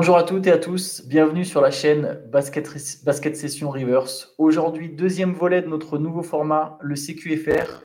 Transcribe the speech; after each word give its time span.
Bonjour 0.00 0.16
à 0.16 0.22
toutes 0.22 0.46
et 0.46 0.50
à 0.50 0.56
tous, 0.56 1.06
bienvenue 1.06 1.44
sur 1.44 1.60
la 1.60 1.70
chaîne 1.70 2.22
Basket, 2.32 3.36
Session 3.36 3.68
Reverse. 3.68 4.34
Aujourd'hui, 4.38 4.88
deuxième 4.88 5.34
volet 5.34 5.60
de 5.60 5.66
notre 5.66 5.98
nouveau 5.98 6.22
format, 6.22 6.78
le 6.80 6.94
CQFR. 6.94 7.84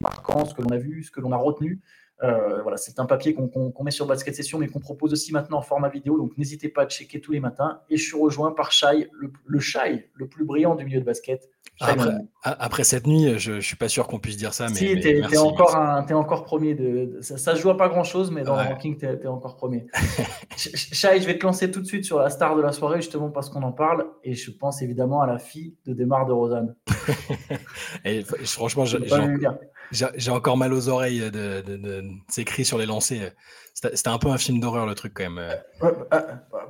Marquant, 0.00 0.46
ce 0.46 0.54
que 0.54 0.62
l'on 0.62 0.70
a 0.70 0.78
vu, 0.78 1.02
ce 1.02 1.10
que 1.10 1.20
l'on 1.20 1.32
a 1.32 1.36
retenu. 1.36 1.82
Euh, 2.22 2.62
voilà, 2.62 2.76
c'est 2.76 3.00
un 3.00 3.06
papier 3.06 3.34
qu'on 3.34 3.72
met 3.82 3.90
sur 3.90 4.06
Basket 4.06 4.34
Session, 4.34 4.58
mais 4.58 4.68
qu'on 4.68 4.80
propose 4.80 5.12
aussi 5.12 5.32
maintenant 5.32 5.58
en 5.58 5.62
format 5.62 5.88
vidéo. 5.88 6.16
Donc 6.16 6.36
n'hésitez 6.38 6.68
pas 6.68 6.82
à 6.82 6.86
checker 6.86 7.20
tous 7.20 7.32
les 7.32 7.40
matins. 7.40 7.80
Et 7.90 7.96
je 7.96 8.04
suis 8.04 8.16
rejoint 8.18 8.52
par 8.52 8.72
Shai, 8.72 9.10
le, 9.12 9.32
le 9.44 9.60
Shai 9.60 10.10
le 10.14 10.28
plus 10.28 10.44
brillant 10.44 10.74
du 10.74 10.84
milieu 10.84 11.00
de 11.00 11.04
basket. 11.04 11.50
Après, 12.42 12.84
cette 12.84 13.06
nuit, 13.06 13.38
je 13.38 13.52
ne 13.52 13.60
suis 13.60 13.76
pas 13.76 13.88
sûr 13.88 14.06
qu'on 14.06 14.18
puisse 14.18 14.36
dire 14.36 14.54
ça. 14.54 14.68
Mais, 14.68 14.74
si, 14.74 15.00
tu 15.00 15.08
es, 15.08 15.36
encore, 15.38 15.74
encore 15.74 16.44
premier. 16.44 16.74
De, 16.74 17.18
ça, 17.20 17.52
ne 17.52 17.56
se 17.56 17.62
joue 17.62 17.70
à 17.70 17.76
pas 17.76 17.88
grand-chose, 17.88 18.30
mais 18.30 18.42
dans 18.42 18.54
le 18.54 18.62
ranking, 18.62 18.96
tu 18.96 19.06
es, 19.06 19.26
encore 19.26 19.56
premier. 19.56 19.86
Shai, 20.56 21.20
je 21.20 21.26
vais 21.26 21.36
te 21.36 21.44
lancer 21.44 21.70
tout 21.70 21.80
de 21.80 21.86
suite 21.86 22.04
sur 22.04 22.18
la 22.18 22.30
star 22.30 22.54
de 22.56 22.62
la 22.62 22.72
soirée, 22.72 23.00
justement 23.00 23.30
parce 23.30 23.50
qu'on 23.50 23.62
en 23.62 23.72
parle. 23.72 24.06
Et 24.22 24.34
je 24.34 24.50
pense 24.52 24.82
évidemment 24.82 25.20
à 25.20 25.26
la 25.26 25.38
fille 25.38 25.74
de 25.84 25.94
Demar 25.94 26.26
de 26.26 26.32
Rosanne. 26.32 26.76
et, 28.04 28.22
franchement, 28.44 28.84
j'ai 29.90 30.30
encore 30.30 30.56
mal 30.56 30.72
aux 30.72 30.88
oreilles 30.88 31.30
de, 31.30 31.60
de, 31.60 32.04
ces 32.28 32.44
cris 32.44 32.64
sur 32.64 32.78
les 32.78 32.86
lancers. 32.86 33.32
C'était 33.74 34.08
un 34.08 34.18
peu 34.18 34.28
un 34.28 34.38
film 34.38 34.60
d'horreur, 34.60 34.86
le 34.86 34.94
truc, 34.94 35.14
quand 35.14 35.28
même. 35.28 35.56
Ah, 36.10 36.26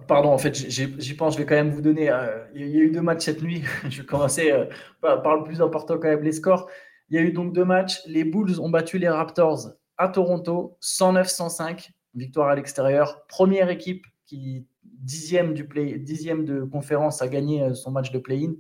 pardon, 0.08 0.30
en 0.30 0.38
fait, 0.38 0.54
j'y 0.54 1.14
pense, 1.14 1.34
je 1.34 1.38
vais 1.38 1.46
quand 1.46 1.54
même 1.54 1.70
vous 1.70 1.82
donner. 1.82 2.10
Euh, 2.10 2.44
il 2.54 2.66
y 2.68 2.78
a 2.78 2.80
eu 2.80 2.90
deux 2.90 3.02
matchs 3.02 3.26
cette 3.26 3.42
nuit. 3.42 3.62
je 3.88 4.00
vais 4.00 4.06
commencer 4.06 4.50
euh, 4.50 4.64
par, 5.00 5.36
le 5.36 5.44
plus 5.44 5.60
important, 5.60 5.98
quand 5.98 6.08
même, 6.08 6.22
les 6.22 6.32
scores. 6.32 6.68
Il 7.10 7.16
y 7.16 7.18
a 7.18 7.22
eu 7.22 7.32
donc 7.32 7.52
deux 7.52 7.64
matchs. 7.64 8.00
Les 8.06 8.24
Bulls 8.24 8.58
ont 8.58 8.70
battu 8.70 8.98
les 8.98 9.08
Raptors 9.08 9.72
à 9.98 10.08
Toronto, 10.08 10.78
109-105, 10.82 11.90
victoire 12.14 12.48
à 12.48 12.54
l'extérieur. 12.54 13.26
Première 13.28 13.68
équipe 13.68 14.06
qui, 14.24 14.66
dixième, 14.82 15.52
du 15.52 15.66
play, 15.66 15.98
dixième 15.98 16.46
de 16.46 16.64
conférence, 16.64 17.20
a 17.20 17.28
gagné 17.28 17.62
euh, 17.62 17.74
son 17.74 17.90
match 17.90 18.12
de 18.12 18.18
play-in. 18.18 18.54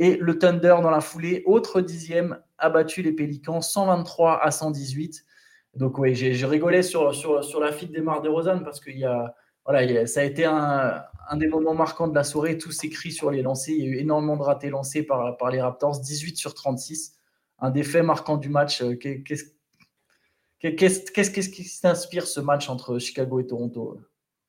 Et 0.00 0.16
le 0.16 0.38
Thunder, 0.38 0.76
dans 0.82 0.90
la 0.90 1.02
foulée, 1.02 1.42
autre 1.44 1.82
dixième, 1.82 2.38
a 2.56 2.70
battu 2.70 3.02
les 3.02 3.12
Pélicans 3.12 3.60
123 3.60 4.42
à 4.42 4.50
118. 4.50 5.26
Donc 5.74 5.98
oui, 5.98 6.14
j'ai 6.14 6.46
rigolé 6.46 6.82
sur, 6.82 7.14
sur, 7.14 7.44
sur 7.44 7.60
la 7.60 7.70
fille 7.70 7.90
des 7.90 8.00
Mar 8.00 8.22
de 8.22 8.30
Rosanne 8.30 8.64
parce 8.64 8.80
que 8.80 8.90
y 8.90 9.04
a, 9.04 9.34
voilà, 9.66 10.06
ça 10.06 10.20
a 10.20 10.24
été 10.24 10.46
un, 10.46 11.04
des 11.34 11.48
moments 11.48 11.74
marquants 11.74 12.08
de 12.08 12.14
la 12.14 12.24
soirée. 12.24 12.56
Tout 12.56 12.72
s'écrit 12.72 13.12
sur 13.12 13.30
les 13.30 13.42
lancers. 13.42 13.74
Il 13.76 13.84
y 13.84 13.88
a 13.88 13.90
eu 13.90 13.96
énormément 13.98 14.38
de 14.38 14.42
ratés 14.42 14.70
lancés 14.70 15.02
par, 15.02 15.36
les 15.52 15.60
Raptors, 15.60 16.00
18 16.00 16.38
sur 16.38 16.54
36. 16.54 17.16
Un 17.58 17.70
des 17.70 17.82
faits 17.82 18.02
marquants 18.02 18.38
du 18.38 18.48
match. 18.48 18.80
Euh, 18.80 18.94
qu'est-ce 18.94 19.44
qu'est-ce 20.58 21.50
qui 21.50 21.64
s'inspire 21.64 22.26
ce 22.26 22.40
match 22.40 22.70
entre 22.70 22.98
Chicago 22.98 23.38
et 23.38 23.46
Toronto? 23.46 24.00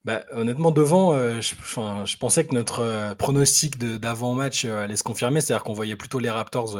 Bah, 0.03 0.23
honnêtement, 0.31 0.71
devant, 0.71 1.13
euh, 1.13 1.41
je, 1.41 2.17
pensais 2.17 2.45
que 2.45 2.55
notre 2.55 2.79
euh, 2.79 3.13
pronostic 3.13 3.77
d'avant-match 3.77 4.65
allait 4.65 4.95
se 4.95 5.03
confirmer, 5.03 5.41
c'est-à-dire 5.41 5.63
qu'on 5.63 5.73
voyait 5.73 5.95
plutôt 5.95 6.19
les 6.19 6.29
Raptors 6.29 6.77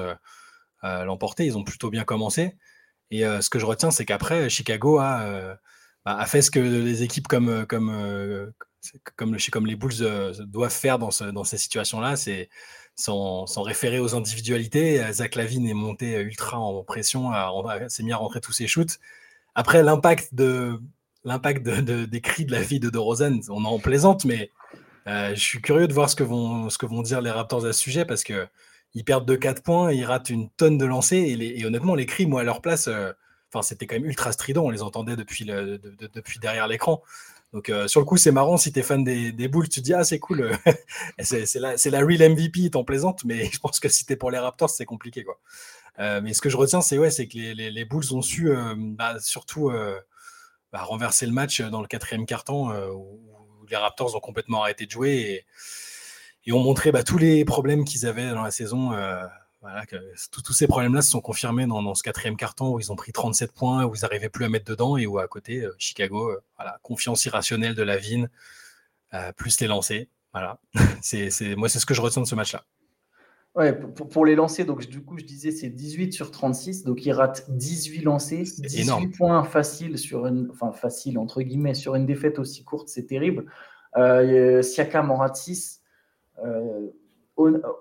l'emporter. 0.84 1.46
Ils 1.46 1.58
ont 1.58 1.64
plutôt 1.64 1.92
bien 1.92 2.04
commencé. 2.04 2.58
Et 3.12 3.22
ce 3.22 3.50
que 3.50 3.60
je 3.60 3.66
retiens, 3.66 3.92
c'est 3.92 4.06
qu'après, 4.06 4.50
Chicago 4.50 4.98
a, 4.98 5.58
bah, 6.06 6.26
fait 6.26 6.42
ce 6.42 6.50
que 6.50 6.60
les 6.60 7.04
équipes 7.04 7.28
comme, 7.28 7.48
les 9.66 9.76
Bulls 9.76 10.34
doivent 10.48 10.72
faire 10.72 10.98
dans, 10.98 11.12
ce, 11.12 11.26
dans 11.26 11.44
ces 11.44 11.58
situations-là, 11.58 12.16
c'est 12.16 12.50
s'en 12.96 13.46
référer 13.62 14.00
aux 14.00 14.16
individualités. 14.16 15.12
Zach 15.12 15.36
Lavine 15.36 15.68
est 15.68 15.76
monté 15.76 16.20
ultra 16.22 16.58
en 16.58 16.84
pression, 16.84 17.32
s'est 17.90 18.04
mis 18.04 18.14
à 18.14 18.18
rentrer 18.18 18.42
tous 18.42 18.54
ses 18.54 18.68
shoots. 18.68 18.98
Après, 19.54 19.84
l'impact 19.84 20.34
de 20.34 20.82
l'impact 21.24 21.66
de, 21.66 22.06
des 22.06 22.22
cris 22.22 22.46
de 22.46 22.52
la 22.52 22.62
fille 22.62 22.80
de 22.80 22.90
DeRozan, 22.90 23.40
on 23.50 23.64
en 23.66 23.80
plaisante, 23.80 24.26
mais 24.26 24.50
je 25.06 25.34
suis 25.36 25.62
curieux 25.62 25.88
de 25.88 25.94
voir 25.94 26.10
ce 26.10 26.16
que, 26.16 26.24
vont, 26.24 27.02
dire 27.02 27.22
les 27.22 27.32
Raptors 27.32 27.66
à 27.66 27.74
ce 27.74 27.80
sujet 27.80 28.06
parce 28.06 28.24
que 28.24 28.48
ils 28.94 29.04
perdent 29.04 29.28
de 29.28 29.36
4 29.36 29.64
points, 29.64 29.92
ils 29.92 30.06
ratent 30.06 30.30
une 30.30 30.50
tonne 30.50 30.78
de 30.78 30.86
lancers. 30.86 31.24
Et, 31.24 31.66
honnêtement, 31.66 31.96
les 31.96 32.06
cris, 32.06 32.26
moi, 32.26 32.42
à 32.42 32.44
leur 32.44 32.62
place, 32.62 32.88
euh, 32.88 33.12
c'était 33.62 33.88
quand 33.88 33.96
même 33.96 34.06
ultra 34.06 34.32
strident. 34.32 34.64
On 34.64 34.70
les 34.70 34.82
entendait 34.82 35.16
depuis, 35.16 35.46
derrière 36.42 36.68
l'écran. 36.68 37.02
Donc, 37.54 37.70
euh, 37.70 37.88
sur 37.88 38.00
le 38.00 38.06
coup, 38.06 38.18
c'est 38.18 38.32
marrant. 38.32 38.58
Si 38.58 38.72
tu 38.72 38.80
es 38.80 38.82
fan 38.84 39.04
des, 39.04 39.32
des 39.32 39.48
boules, 39.48 39.70
tu 39.70 39.82
te 39.82 39.86
dis, 39.86 39.94
ah, 39.94 40.04
c'est 40.04 40.20
cool. 40.20 40.42
Euh, 40.42 40.74
c'est 41.20 41.60
la, 41.60 42.00
real 42.00 42.32
MVP, 42.32 42.70
t'en 42.72 42.84
plaisante. 42.84 43.24
Mais 43.24 43.50
je 43.52 43.60
pense 43.60 43.80
que 43.80 43.90
si 43.90 44.06
tu 44.06 44.16
pour 44.18 44.32
les 44.32 44.40
Raptors, 44.40 44.70
c'est 44.70 44.86
compliqué. 44.86 45.24
Quoi. 45.24 45.40
mais 46.22 46.34
ce 46.34 46.42
que 46.42 46.50
je 46.50 46.58
retiens, 46.58 46.82
c'est 46.82 46.98
ouais, 46.98 47.10
que 47.10 47.38
les, 47.38 47.56
les, 47.56 47.72
les, 47.72 47.86
Bulls 47.86 48.14
ont 48.14 48.22
su 48.22 48.52
bah, 48.78 49.16
surtout 49.20 49.72
bah, 50.72 50.84
renverser 50.84 51.26
le 51.26 51.32
match 51.32 51.62
dans 51.62 51.82
le 51.82 51.88
quatrième 51.88 52.26
carton 52.26 52.72
où, 52.92 53.20
où 53.62 53.66
les 53.70 53.78
Raptors 53.78 54.16
ont 54.16 54.20
complètement 54.20 54.64
arrêté 54.64 54.86
de 54.86 54.92
jouer. 54.92 55.46
Et, 56.46 56.52
ont 56.52 56.60
montré 56.60 56.92
bah, 56.92 57.04
tous 57.04 57.18
les 57.18 57.46
problèmes 57.46 57.86
qu'ils 57.86 58.06
avaient 58.06 58.32
dans 58.32 58.42
la 58.42 58.52
saison. 58.52 58.94
Euh, 58.94 59.26
voilà, 59.62 59.86
tous 60.32 60.54
ces 60.54 60.68
problèmes-là 60.68 61.04
se 61.04 61.12
sont 61.12 61.22
confirmés 61.22 61.68
dans, 61.68 61.94
ce 61.94 62.02
quatrième 62.02 62.36
carton 62.36 62.74
où 62.74 62.80
ils 62.80 62.92
ont 62.92 62.96
pris 62.96 63.12
37 63.12 63.52
points, 63.52 63.86
où 63.86 63.96
ils 63.96 64.02
n'arrivaient 64.02 64.30
plus 64.30 64.46
à 64.46 64.50
mettre 64.50 64.66
dedans 64.66 64.98
et 64.98 65.06
où 65.06 65.20
à 65.20 65.28
côté, 65.28 65.62
euh, 65.62 65.76
Chicago, 65.78 66.32
euh, 66.32 66.44
voilà, 66.58 66.80
confiance 66.82 67.26
irrationnelle 67.26 67.76
de 67.76 67.84
la 67.84 67.98
Vigne, 67.98 68.28
plus 69.36 69.60
les 69.60 69.68
lancers. 69.68 70.06
Voilà, 70.34 70.60
c'est, 71.02 71.30
moi 71.58 71.70
c'est 71.70 71.80
ce 71.80 71.86
que 71.86 71.94
je 71.94 72.02
retiens 72.02 72.22
de 72.22 72.28
ce 72.28 72.36
match-là. 72.36 72.64
Ouais, 73.54 73.74
pour, 73.74 74.26
les 74.26 74.36
lancers, 74.36 74.66
donc 74.66 74.88
du 74.88 75.04
coup 75.04 75.18
je 75.18 75.26
disais 75.26 75.52
c'est 75.52 75.68
18 75.68 76.14
sur 76.14 76.32
36, 76.32 76.86
donc 76.86 77.06
ils 77.06 77.12
ratent 77.12 77.44
18 77.50 78.02
lancers, 78.04 78.46
18 78.58 79.10
points 79.10 79.44
faciles 79.44 79.98
sur 79.98 80.26
une, 80.26 80.50
enfin 80.52 80.72
facile 80.72 81.20
entre 81.20 81.42
guillemets 81.42 81.74
sur 81.74 81.96
une 81.96 82.06
défaite 82.06 82.40
aussi 82.40 82.64
courte, 82.64 82.88
c'est 82.88 83.08
terrible. 83.08 83.46
Siakam 84.64 85.12
en 85.12 85.18
rate 85.18 85.36
6, 85.36 85.82
euh, 86.46 86.88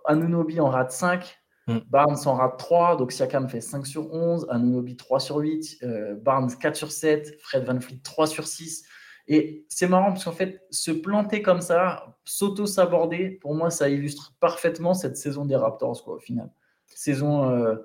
Anunobi 0.07 0.61
en 0.61 0.71
rate 0.71 0.93
5, 0.93 1.39
mm. 1.67 1.79
Barnes 1.89 2.19
en 2.27 2.35
rate 2.35 2.59
3, 2.59 2.97
donc 2.97 3.13
Siakam 3.13 3.49
fait 3.49 3.61
5 3.61 3.87
sur 3.87 4.13
11, 4.13 4.47
Anunobi 4.51 4.97
3 4.97 5.21
sur 5.21 5.37
8, 5.37 5.79
euh, 5.83 6.15
Barnes 6.17 6.51
4 6.59 6.77
sur 6.77 6.91
7, 6.91 7.37
Fred 7.41 7.65
Van 7.65 7.81
Fleet 7.81 8.01
3 8.03 8.27
sur 8.27 8.47
6. 8.47 8.85
Et 9.33 9.65
c'est 9.69 9.87
marrant 9.87 10.11
parce 10.11 10.25
qu'en 10.25 10.33
fait, 10.33 10.67
se 10.73 10.91
planter 10.91 11.41
comme 11.41 11.61
ça, 11.61 12.17
s'auto-saborder, 12.25 13.31
pour 13.41 13.55
moi, 13.55 13.71
ça 13.71 13.89
illustre 13.89 14.35
parfaitement 14.41 14.93
cette 14.93 15.17
saison 15.17 15.45
des 15.45 15.55
Raptors, 15.55 16.03
quoi, 16.03 16.17
au 16.17 16.19
final. 16.19 16.51
Saison 16.87 17.49
euh, 17.49 17.77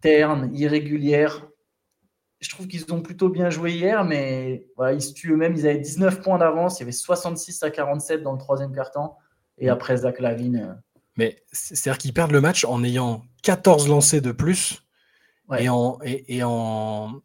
terne, 0.00 0.50
irrégulière. 0.52 1.46
Je 2.40 2.50
trouve 2.50 2.66
qu'ils 2.66 2.92
ont 2.92 3.02
plutôt 3.02 3.28
bien 3.28 3.50
joué 3.50 3.70
hier, 3.72 4.04
mais 4.04 4.66
voilà, 4.76 4.92
ils 4.94 5.00
se 5.00 5.12
tuent 5.12 5.30
eux-mêmes. 5.30 5.54
Ils 5.54 5.68
avaient 5.68 5.78
19 5.78 6.22
points 6.22 6.38
d'avance, 6.38 6.80
il 6.80 6.80
y 6.80 6.82
avait 6.82 6.92
66 6.92 7.62
à 7.62 7.70
47 7.70 8.24
dans 8.24 8.32
le 8.32 8.38
troisième 8.38 8.74
quart-temps. 8.74 9.16
Et 9.58 9.68
après 9.68 9.98
Zach 9.98 10.18
Lavine. 10.18 10.56
Euh, 10.56 10.74
Mais 11.16 11.36
c'est-à-dire 11.52 11.98
qu'ils 11.98 12.14
perdent 12.14 12.32
le 12.32 12.40
match 12.40 12.64
en 12.64 12.82
ayant 12.82 13.22
14 13.44 13.88
lancés 13.88 14.20
de 14.20 14.32
plus 14.32 14.82
et 15.56 15.68
en, 15.68 15.98
et, 16.02 16.42
en, 16.42 17.20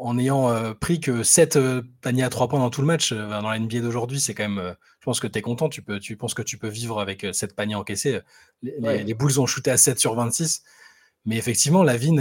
en 0.00 0.18
ayant 0.18 0.50
euh, 0.50 0.74
pris 0.74 1.00
que 1.00 1.22
7 1.22 1.56
euh, 1.56 1.82
paniers 2.02 2.22
à 2.22 2.28
3 2.28 2.48
points 2.48 2.60
dans 2.60 2.70
tout 2.70 2.80
le 2.80 2.86
match. 2.86 3.12
dans 3.12 3.48
la 3.48 3.58
NBA 3.58 3.80
d'aujourd'hui, 3.80 4.20
c'est 4.20 4.34
quand 4.34 4.48
même. 4.48 4.74
je 5.00 5.04
pense 5.04 5.20
que 5.20 5.26
tu 5.26 5.38
es 5.38 5.42
content. 5.42 5.68
Tu, 5.68 5.82
peux, 5.82 5.98
tu 5.98 6.16
penses 6.16 6.34
que 6.34 6.42
tu 6.42 6.58
peux 6.58 6.68
vivre 6.68 7.00
avec 7.00 7.26
7 7.32 7.54
paniers 7.54 7.74
encaissés. 7.74 8.20
Les, 8.62 9.04
les, 9.04 9.14
Bulls 9.14 9.40
ont 9.40 9.46
shooté 9.46 9.70
à 9.70 9.76
7 9.76 9.98
sur 9.98 10.14
26. 10.14 10.62
Mais 11.24 11.36
effectivement, 11.36 11.82
Lavine, 11.82 12.20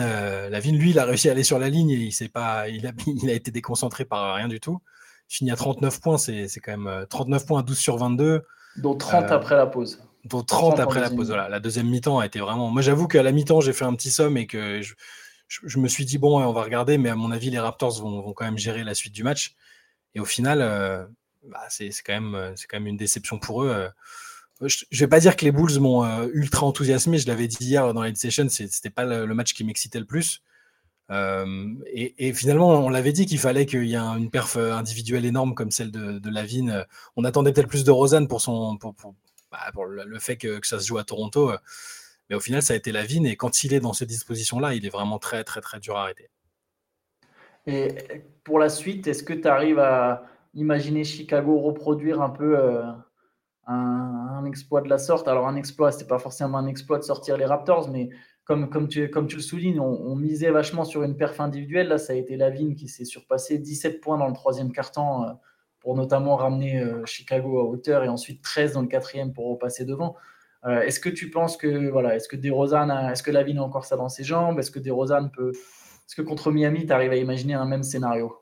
Lavine, 0.50 0.78
lui, 0.78 0.90
il 0.90 1.00
a 1.00 1.06
réussi 1.06 1.30
à 1.30 1.32
aller 1.32 1.44
sur 1.44 1.60
la 1.60 1.70
ligne 1.70 1.92
et 1.92 2.12
il, 2.20 2.30
pas, 2.30 2.68
il, 2.68 2.88
a, 2.88 2.92
il 3.08 3.30
a 3.30 3.34
été 3.34 3.52
déconcentré 3.52 4.06
par 4.06 4.36
rien 4.36 4.48
du 4.48 4.60
tout. 4.60 4.80
Il 5.30 5.36
finit 5.36 5.52
à 5.52 5.56
39 5.56 6.02
points, 6.02 6.18
c'est 6.18 6.48
quand 6.64 6.78
même 6.78 7.06
39 7.10 7.46
points 7.46 7.60
à 7.60 7.64
12 7.64 7.78
sur 7.78 7.98
22. 7.98 8.44
Dont 8.78 8.96
30 8.96 9.24
euh, 9.32 9.36
après 9.36 9.56
la 9.56 9.66
pause. 9.66 10.04
Dont 10.26 10.44
30, 10.44 10.80
après 10.80 11.02
la 11.02 11.10
pause. 11.10 11.28
Voilà. 11.28 11.50
La 11.50 11.60
deuxième 11.60 11.88
mi-temps 11.90 12.20
a 12.20 12.26
été 12.26 12.40
vraiment. 12.40 12.70
Moi, 12.70 12.82
j'avoue 12.82 13.08
qu'à 13.08 13.24
la 13.24 13.32
mi-temps, 13.32 13.62
j'ai 13.62 13.74
fait 13.74 13.86
un 13.86 13.96
petit 13.96 14.12
somme 14.12 14.38
et 14.38 14.46
que 14.46 14.82
je, 14.82 14.94
me 15.78 15.88
suis 15.88 16.06
dit, 16.06 16.18
bon, 16.18 16.42
on 16.42 16.54
va 16.54 16.64
regarder, 16.64 16.98
mais 16.98 17.10
à 17.10 17.16
mon 17.16 17.32
avis, 17.32 17.50
les 17.50 17.60
Raptors 17.60 18.02
vont, 18.02 18.34
quand 18.34 18.46
même 18.46 18.58
gérer 18.58 18.84
la 18.84 18.94
suite 18.94 19.14
du 19.14 19.24
match. 19.24 19.56
Et 20.16 20.20
au 20.20 20.26
final, 20.26 20.62
euh, 20.62 21.06
bah, 21.44 21.66
c'est 21.70 21.92
quand, 22.06 22.20
même, 22.20 22.88
une 22.88 22.98
déception 22.98 23.40
pour 23.40 23.64
eux. 23.64 23.70
Euh. 23.70 23.90
Je 24.62 24.86
ne 24.92 25.00
vais 25.00 25.08
pas 25.08 25.20
dire 25.20 25.36
que 25.36 25.46
les 25.46 25.52
Bulls 25.52 25.80
m'ont 25.80 26.04
ultra 26.30 26.66
enthousiasmé. 26.66 27.20
Je 27.20 27.28
l'avais 27.28 27.48
dit 27.48 27.58
hier 27.62 27.94
dans 27.94 28.02
la 28.02 28.14
session, 28.16 28.50
ce 28.50 28.64
n'était 28.64 28.90
pas 28.90 29.06
le, 29.06 29.32
match 29.36 29.54
qui 29.54 29.64
m'excitait 29.64 30.00
le 30.00 30.06
plus. 30.06 30.42
et, 31.12 32.34
finalement, 32.34 32.70
on 32.70 32.90
l'avait 32.90 33.14
dit 33.14 33.28
qu'il 33.28 33.38
fallait 33.38 33.68
qu'il 33.68 33.86
y 33.86 33.94
ait 33.94 33.98
une 33.98 34.32
perf 34.32 34.58
individuelle 34.58 35.26
énorme 35.26 35.54
comme 35.54 35.70
celle 35.70 35.92
de, 35.92 36.18
de 36.18 36.30
Lavigne. 36.32 36.84
On 37.16 37.24
attendait 37.24 37.54
peut-être 37.54 37.68
plus 37.68 37.84
de 37.84 37.92
Rosanne 37.92 38.28
pour, 38.28 38.42
son, 38.42 38.78
pour, 38.78 38.96
bah, 39.52 39.72
le, 39.88 40.20
fait 40.20 40.38
que, 40.38 40.60
ça 40.64 40.80
se 40.80 40.88
joue 40.88 40.98
à 40.98 41.04
Toronto. 41.04 41.52
Mais 42.30 42.36
au 42.36 42.40
final, 42.40 42.62
ça 42.62 42.74
a 42.74 42.76
été 42.76 42.92
Lavigne. 42.92 43.26
Et 43.26 43.36
quand 43.36 43.64
il 43.64 43.74
est 43.74 43.80
dans 43.80 43.94
cette 43.94 44.10
disposition-là, 44.10 44.74
il 44.74 44.86
est 44.86 44.90
vraiment 44.90 45.20
très, 45.20 45.44
très, 45.44 45.62
très 45.62 45.80
dur 45.80 45.98
à 45.98 46.04
arrêter. 46.04 46.30
Et 47.66 47.90
pour 48.44 48.60
la 48.60 48.70
suite, 48.70 49.08
est-ce 49.08 49.24
que 49.24 49.34
tu 49.34 49.48
arrives 49.48 49.80
à 49.80 50.24
imaginer 50.54 51.04
Chicago 51.04 51.60
reproduire 51.60 52.22
un 52.22 52.30
peu 52.30 52.58
un, 53.68 54.46
exploit 54.46 54.82
de 54.82 54.90
la 54.90 54.98
sorte? 54.98 55.28
Alors, 55.28 55.48
un 55.48 55.56
exploit, 55.56 55.92
ce 55.92 56.00
n'est 56.00 56.08
pas 56.08 56.20
forcément 56.20 56.58
un 56.58 56.68
exploit 56.68 56.98
de 56.98 57.04
sortir 57.04 57.38
les 57.38 57.46
Raptors, 57.46 57.90
mais 57.90 58.10
comme, 58.46 58.88
tu, 58.88 59.10
le 59.12 59.42
soulignes, 59.42 59.82
on, 59.82 60.16
misait 60.16 60.52
vachement 60.52 60.86
sur 60.86 61.04
une 61.04 61.18
perf 61.18 61.42
individuelle. 61.42 61.90
Là, 61.90 61.98
ça 61.98 62.14
a 62.14 62.16
été 62.16 62.38
Lavigne 62.38 62.76
qui 62.76 62.88
s'est 62.88 63.04
surpassé 63.04 63.58
17 63.58 64.00
points 64.00 64.18
dans 64.18 64.28
le 64.28 64.34
troisième 64.34 64.72
quart-temps 64.72 65.24
euh, 65.24 65.34
pour 65.82 65.96
notamment 65.96 66.38
ramener 66.38 66.82
euh, 66.82 67.06
Chicago 67.06 67.60
à 67.60 67.64
hauteur 67.64 68.06
et 68.06 68.08
ensuite 68.08 68.42
13 68.42 68.74
dans 68.74 68.82
le 68.82 68.88
quatrième 68.88 69.34
pour 69.34 69.50
repasser 69.50 69.84
devant. 69.84 70.16
Euh, 70.68 70.82
est-ce 70.82 71.00
que 71.00 71.10
tu 71.10 71.30
penses 71.30 71.56
que 71.56 71.90
voilà, 71.90 72.16
est-ce 72.16 72.28
que 72.28 72.36
DeRozan, 72.36 73.10
est-ce 73.10 73.24
que 73.24 73.32
Lavigne 73.32 73.60
a 73.60 73.64
encore 73.64 73.86
ça 73.86 73.96
dans 73.96 74.10
ses 74.10 74.24
jambes? 74.24 74.60
Est-ce 74.60 74.72
que 74.72 74.80
DeRozan 74.80 75.30
peut, 75.30 75.52
est-ce 75.52 76.16
que 76.16 76.22
contre 76.22 76.52
Miami, 76.52 76.86
tu 76.86 76.92
arrives 76.92 77.12
à 77.12 77.16
imaginer 77.16 77.54
un 77.54 77.66
même 77.66 77.84
scénario? 77.84 78.36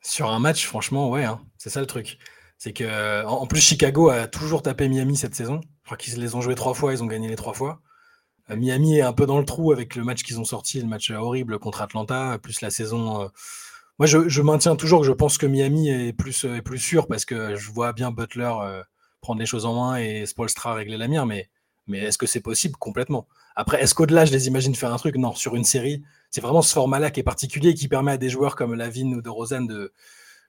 Sur 0.00 0.30
un 0.30 0.38
match, 0.38 0.66
franchement, 0.66 1.10
ouais, 1.10 1.24
hein. 1.24 1.40
c'est 1.58 1.70
ça 1.70 1.80
le 1.80 1.86
truc. 1.86 2.18
C'est 2.58 2.72
que 2.72 3.24
en 3.26 3.46
plus 3.46 3.60
Chicago 3.60 4.08
a 4.08 4.26
toujours 4.26 4.62
tapé 4.62 4.88
Miami 4.88 5.16
cette 5.16 5.34
saison. 5.34 5.60
Je 5.82 5.88
crois 5.88 5.98
qu'ils 5.98 6.18
les 6.18 6.34
ont 6.34 6.40
joués 6.40 6.54
trois 6.54 6.72
fois, 6.72 6.92
ils 6.94 7.02
ont 7.02 7.06
gagné 7.06 7.28
les 7.28 7.36
trois 7.36 7.52
fois. 7.52 7.80
Euh, 8.50 8.56
Miami 8.56 8.98
est 8.98 9.02
un 9.02 9.12
peu 9.12 9.26
dans 9.26 9.38
le 9.38 9.44
trou 9.44 9.72
avec 9.72 9.94
le 9.96 10.04
match 10.04 10.22
qu'ils 10.22 10.40
ont 10.40 10.44
sorti, 10.44 10.80
le 10.80 10.86
match 10.86 11.10
horrible 11.10 11.58
contre 11.58 11.82
Atlanta, 11.82 12.38
plus 12.38 12.62
la 12.62 12.70
saison. 12.70 13.22
Euh, 13.24 13.28
moi, 13.98 14.06
je, 14.06 14.40
maintiens 14.40 14.76
toujours 14.76 15.00
que 15.00 15.06
je 15.06 15.12
pense 15.12 15.36
que 15.36 15.46
Miami 15.46 15.90
est 15.90 16.12
plus, 16.12 16.44
est 16.44 16.62
plus 16.62 16.78
sûr 16.78 17.06
parce 17.06 17.24
que 17.24 17.56
je 17.56 17.70
vois 17.70 17.92
bien 17.92 18.10
Butler 18.10 18.52
prendre 19.22 19.40
les 19.40 19.46
choses 19.46 19.64
en 19.64 19.74
main 19.74 19.96
et 19.96 20.26
Spolstra 20.26 20.74
régler 20.74 20.98
la 20.98 21.08
mire, 21.08 21.24
mais, 21.24 21.48
mais 21.86 21.98
est-ce 21.98 22.18
que 22.18 22.26
c'est 22.26 22.40
possible 22.40 22.76
complètement? 22.76 23.26
Après, 23.54 23.82
est-ce 23.82 23.94
qu'au-delà, 23.94 24.24
je 24.24 24.32
les 24.32 24.48
imagine 24.48 24.74
faire 24.74 24.92
un 24.92 24.98
truc? 24.98 25.16
Non, 25.16 25.34
sur 25.34 25.56
une 25.56 25.64
série, 25.64 26.02
c'est 26.30 26.40
vraiment 26.40 26.62
ce 26.62 26.72
format-là 26.72 27.10
qui 27.10 27.20
est 27.20 27.24
particulier 27.24 27.74
qui 27.74 27.88
permet 27.88 28.12
à 28.12 28.16
des 28.16 28.28
joueurs 28.28 28.56
comme 28.56 28.74
Lavine 28.74 29.14
ou 29.14 29.22
de 29.22 29.28
Rosen 29.28 29.66
de, 29.66 29.92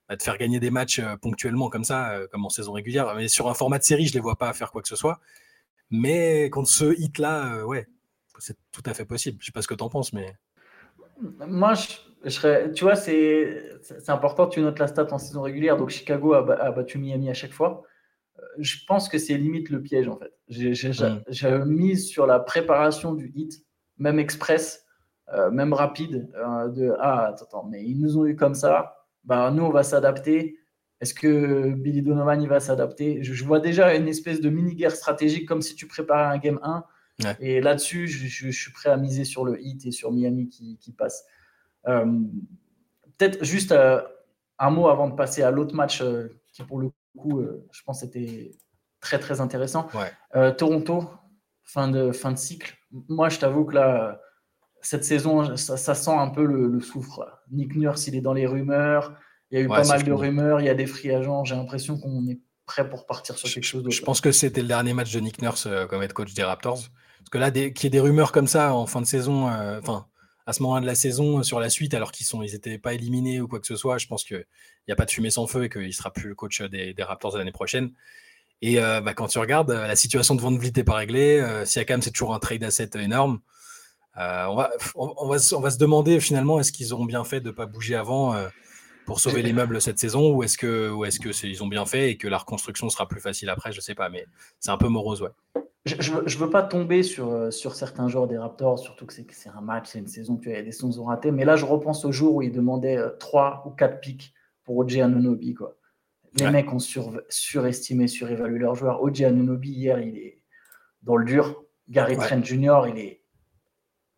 bah, 0.09 0.15
de 0.15 0.21
faire 0.21 0.37
gagner 0.37 0.59
des 0.59 0.71
matchs 0.71 1.01
ponctuellement 1.21 1.69
comme 1.69 1.83
ça, 1.83 2.19
comme 2.31 2.45
en 2.45 2.49
saison 2.49 2.73
régulière. 2.73 3.13
Mais 3.15 3.27
sur 3.27 3.47
un 3.49 3.53
format 3.53 3.77
de 3.77 3.83
série, 3.83 4.05
je 4.05 4.11
ne 4.11 4.15
les 4.15 4.19
vois 4.21 4.35
pas 4.35 4.51
faire 4.53 4.71
quoi 4.71 4.81
que 4.81 4.87
ce 4.87 4.95
soit. 4.95 5.19
Mais 5.89 6.49
contre 6.49 6.69
ce 6.69 6.99
hit-là, 6.99 7.55
euh, 7.55 7.63
ouais, 7.63 7.87
c'est 8.39 8.57
tout 8.71 8.83
à 8.85 8.93
fait 8.93 9.05
possible. 9.05 9.37
Je 9.39 9.47
sais 9.47 9.51
pas 9.51 9.61
ce 9.61 9.67
que 9.67 9.73
tu 9.73 9.83
en 9.83 9.89
penses, 9.89 10.13
mais. 10.13 10.35
Moi, 11.47 11.73
je, 12.23 12.29
serais, 12.29 12.71
tu 12.71 12.83
vois, 12.83 12.95
c'est 12.95 13.79
important, 14.07 14.47
tu 14.47 14.59
notes 14.59 14.79
la 14.79 14.87
stat 14.87 15.07
en 15.11 15.17
saison 15.17 15.41
régulière. 15.41 15.77
Donc, 15.77 15.89
Chicago 15.89 16.33
a, 16.33 16.71
battu 16.71 16.97
Miami 16.99 17.29
à 17.29 17.33
chaque 17.33 17.53
fois. 17.53 17.83
Euh, 18.47 18.55
je 18.59 18.77
pense 18.87 19.09
que 19.09 19.17
c'est 19.17 19.37
limite 19.37 19.69
le 19.69 19.81
piège, 19.81 20.07
en 20.07 20.17
fait. 20.17 20.33
J'ai 20.47 20.71
mm. 20.71 21.65
mis 21.65 21.97
sur 21.97 22.27
la 22.27 22.39
préparation 22.39 23.13
du 23.13 23.31
hit, 23.35 23.65
même 23.97 24.19
express, 24.19 24.85
euh, 25.33 25.51
même 25.51 25.73
rapide, 25.73 26.29
de 26.75 26.93
Ah, 26.99 27.33
attends, 27.39 27.65
mais 27.65 27.83
ils 27.83 27.99
nous 27.99 28.17
ont 28.17 28.25
eu 28.25 28.35
comme 28.35 28.55
ça. 28.55 29.05
Bah, 29.23 29.51
nous, 29.51 29.63
on 29.63 29.71
va 29.71 29.83
s'adapter. 29.83 30.57
Est-ce 30.99 31.13
que 31.13 31.73
Billy 31.73 32.01
Donovan 32.01 32.41
il 32.41 32.49
va 32.49 32.59
s'adapter? 32.59 33.21
Je, 33.21 33.43
vois 33.43 33.59
déjà 33.59 33.95
une 33.95 34.07
espèce 34.07 34.41
de 34.41 34.49
mini-guerre 34.49 34.95
stratégique 34.95 35.47
comme 35.47 35.61
si 35.61 35.75
tu 35.75 35.85
préparais 35.85 36.35
un 36.35 36.39
game 36.39 36.59
1. 36.63 36.83
Et 37.39 37.61
là-dessus, 37.61 38.07
je, 38.07 38.49
suis 38.49 38.71
prêt 38.71 38.89
à 38.89 38.97
miser 38.97 39.23
sur 39.23 39.43
le 39.43 39.61
hit 39.61 39.85
et 39.85 39.91
sur 39.91 40.11
Miami 40.11 40.49
qui, 40.49 40.91
passe. 40.91 41.25
Euh, 41.87 42.05
peut-être 43.17 43.43
juste 43.43 43.71
euh, 43.71 44.01
un 44.59 44.69
mot 44.69 44.87
avant 44.87 45.09
de 45.09 45.15
passer 45.15 45.41
à 45.41 45.51
l'autre 45.51 45.75
match 45.75 46.01
euh, 46.01 46.27
qui, 46.51 46.63
pour 46.63 46.79
le 46.79 46.89
coup, 47.17 47.41
je 47.71 47.81
pense 47.83 48.03
était 48.03 48.51
très 49.01 49.19
très 49.19 49.41
intéressant. 49.41 49.87
Toronto, 50.57 51.09
fin 51.63 51.89
de, 51.89 52.11
fin 52.11 52.31
de 52.31 52.37
cycle. 52.37 52.77
Moi, 53.09 53.29
je 53.29 53.39
t'avoue 53.39 53.65
que 53.65 53.75
là, 53.75 54.21
cette 54.81 55.03
saison, 55.03 55.57
ça, 55.57 55.95
sent 55.95 56.11
un 56.11 56.29
peu 56.29 56.45
le, 56.45 56.67
le 56.67 56.79
souffre. 56.79 57.27
Nick 57.51 57.75
Nurse, 57.75 58.07
il 58.07 58.15
est 58.15 58.21
dans 58.21 58.33
les 58.33 58.47
rumeurs. 58.47 59.13
Il 59.51 59.57
y 59.57 59.61
a 59.61 59.65
eu 59.65 59.67
pas 59.67 59.85
mal 59.85 60.03
de 60.03 60.11
rumeurs, 60.11 60.59
il 60.59 60.65
y 60.65 60.69
a 60.69 60.73
des 60.73 60.85
free 60.85 61.11
agents. 61.11 61.43
J'ai 61.43 61.55
l'impression 61.55 61.97
qu'on 61.99 62.27
est 62.27 62.39
prêt 62.65 62.87
pour 62.89 63.05
partir 63.05 63.37
sur 63.37 63.49
quelque 63.49 63.63
chose 63.63 63.83
d'autre. 63.83 63.95
Je 63.95 64.01
pense 64.01 64.21
que 64.21 64.31
c'était 64.31 64.61
le 64.61 64.67
dernier 64.67 64.93
match 64.93 65.13
de 65.13 65.19
Nick 65.19 65.41
Nurse 65.41 65.67
euh, 65.67 65.85
comme 65.87 66.03
head 66.03 66.13
coach 66.13 66.33
des 66.33 66.43
Raptors. 66.43 66.83
Parce 67.19 67.29
que 67.31 67.37
là, 67.37 67.49
qu'il 67.49 67.83
y 67.83 67.87
ait 67.87 67.89
des 67.89 67.99
rumeurs 67.99 68.31
comme 68.31 68.47
ça 68.47 68.73
en 68.73 68.85
fin 68.85 69.01
de 69.01 69.05
saison, 69.05 69.49
euh, 69.49 69.79
enfin, 69.79 70.05
à 70.47 70.53
ce 70.53 70.63
moment-là 70.63 70.81
de 70.81 70.87
la 70.87 70.95
saison, 70.95 71.39
euh, 71.39 71.43
sur 71.43 71.59
la 71.59 71.69
suite, 71.69 71.93
alors 71.93 72.11
qu'ils 72.11 72.25
ils 72.33 72.53
n'étaient 72.53 72.79
pas 72.79 72.93
éliminés 72.93 73.39
ou 73.39 73.47
quoi 73.47 73.59
que 73.59 73.67
ce 73.67 73.75
soit, 73.75 73.99
je 73.99 74.07
pense 74.07 74.23
qu'il 74.23 74.45
n'y 74.87 74.91
a 74.91 74.95
pas 74.95 75.05
de 75.05 75.11
fumée 75.11 75.29
sans 75.29 75.45
feu 75.45 75.65
et 75.65 75.69
qu'il 75.69 75.85
ne 75.85 75.91
sera 75.91 76.11
plus 76.11 76.29
le 76.29 76.35
coach 76.35 76.61
des, 76.63 76.95
Raptors 76.99 77.37
l'année 77.37 77.51
prochaine. 77.51 77.91
Et 78.63 78.77
bah, 78.77 79.13
quand 79.13 79.27
tu 79.27 79.37
regardes, 79.37 79.69
la 79.69 79.95
situation 79.95 80.33
de 80.33 80.41
Van 80.41 80.49
n'est 80.49 80.83
pas 80.83 80.95
réglée. 80.95 81.63
Siakam, 81.65 82.01
c'est 82.01 82.09
toujours 82.09 82.33
un 82.33 82.39
trade 82.39 82.63
asset 82.63 82.89
énorme. 82.95 83.39
on, 84.15 84.55
va, 84.55 84.71
on, 84.95 85.27
va, 85.27 85.37
on, 85.51 85.59
va, 85.59 85.69
se 85.69 85.77
demander 85.77 86.19
finalement, 86.19 86.59
est-ce 86.59 86.71
qu'ils 86.71 86.91
auront 86.91 87.05
bien 87.05 87.23
fait 87.23 87.39
de 87.39 87.49
ne 87.49 87.51
pas 87.51 87.67
bouger 87.67 87.93
avant 87.93 88.35
pour 89.07 89.21
sauver 89.21 89.41
les 89.41 89.53
meubles 89.53 89.81
cette 89.81 89.99
saison 89.99 90.31
ou 90.33 90.43
est-ce 90.43 90.57
que 90.57 90.89
ou 90.89 91.05
ils 91.05 91.63
ont 91.63 91.67
bien 91.67 91.85
fait 91.85 92.11
et 92.11 92.17
que 92.17 92.27
la 92.27 92.37
reconstruction 92.37 92.89
sera 92.89 93.07
plus 93.07 93.21
facile 93.21 93.49
après 93.49 93.71
je 93.71 93.79
sais 93.79 93.95
pas 93.95 94.09
mais 94.09 94.25
c'est 94.59 94.69
un 94.69 94.77
peu 94.77 94.89
morose 94.89 95.21
ouais 95.21 95.29
je, 95.85 95.95
je, 96.25 96.37
veux 96.37 96.49
pas 96.49 96.63
tomber 96.63 97.03
sur, 97.03 97.29
euh, 97.29 97.51
sur 97.51 97.75
certains 97.75 98.07
joueurs 98.07 98.27
des 98.27 98.37
Raptors 98.37 98.79
surtout 98.79 99.05
que 99.05 99.13
c'est, 99.13 99.25
un 99.49 99.61
match 99.61 99.89
c'est 99.91 99.99
une 99.99 100.07
saison 100.07 100.35
tu 100.35 100.53
as 100.53 100.61
des 100.61 100.71
saisons 100.71 101.05
ratées 101.05 101.31
mais 101.31 101.45
là 101.45 101.55
je 101.55 101.65
repense 101.65 102.03
au 102.05 102.11
jour 102.11 102.35
où 102.35 102.41
ils 102.41 102.51
demandaient 102.51 102.99
3 103.19 103.63
euh, 103.65 103.69
ou 103.69 103.73
4 103.73 103.99
pics 103.99 104.33
pour 104.63 104.77
OJ 104.77 104.97
Anunobi 104.97 105.53
quoi. 105.53 105.77
Les 106.39 106.51
mecs 106.51 106.71
ont 106.71 106.79
sur, 106.79 107.19
surestimé 107.29 108.07
surévalué 108.07 108.59
leurs 108.59 108.75
joueurs. 108.75 109.01
OJ 109.01 109.23
Anunobi 109.23 109.71
hier 109.71 109.99
il 109.99 110.17
est 110.17 110.43
dans 111.01 111.15
le 111.15 111.25
dur. 111.25 111.63
Gary 111.89 112.15
Trent 112.17 112.43
Jr 112.43 112.81
il 112.89 112.99
est 112.99 113.23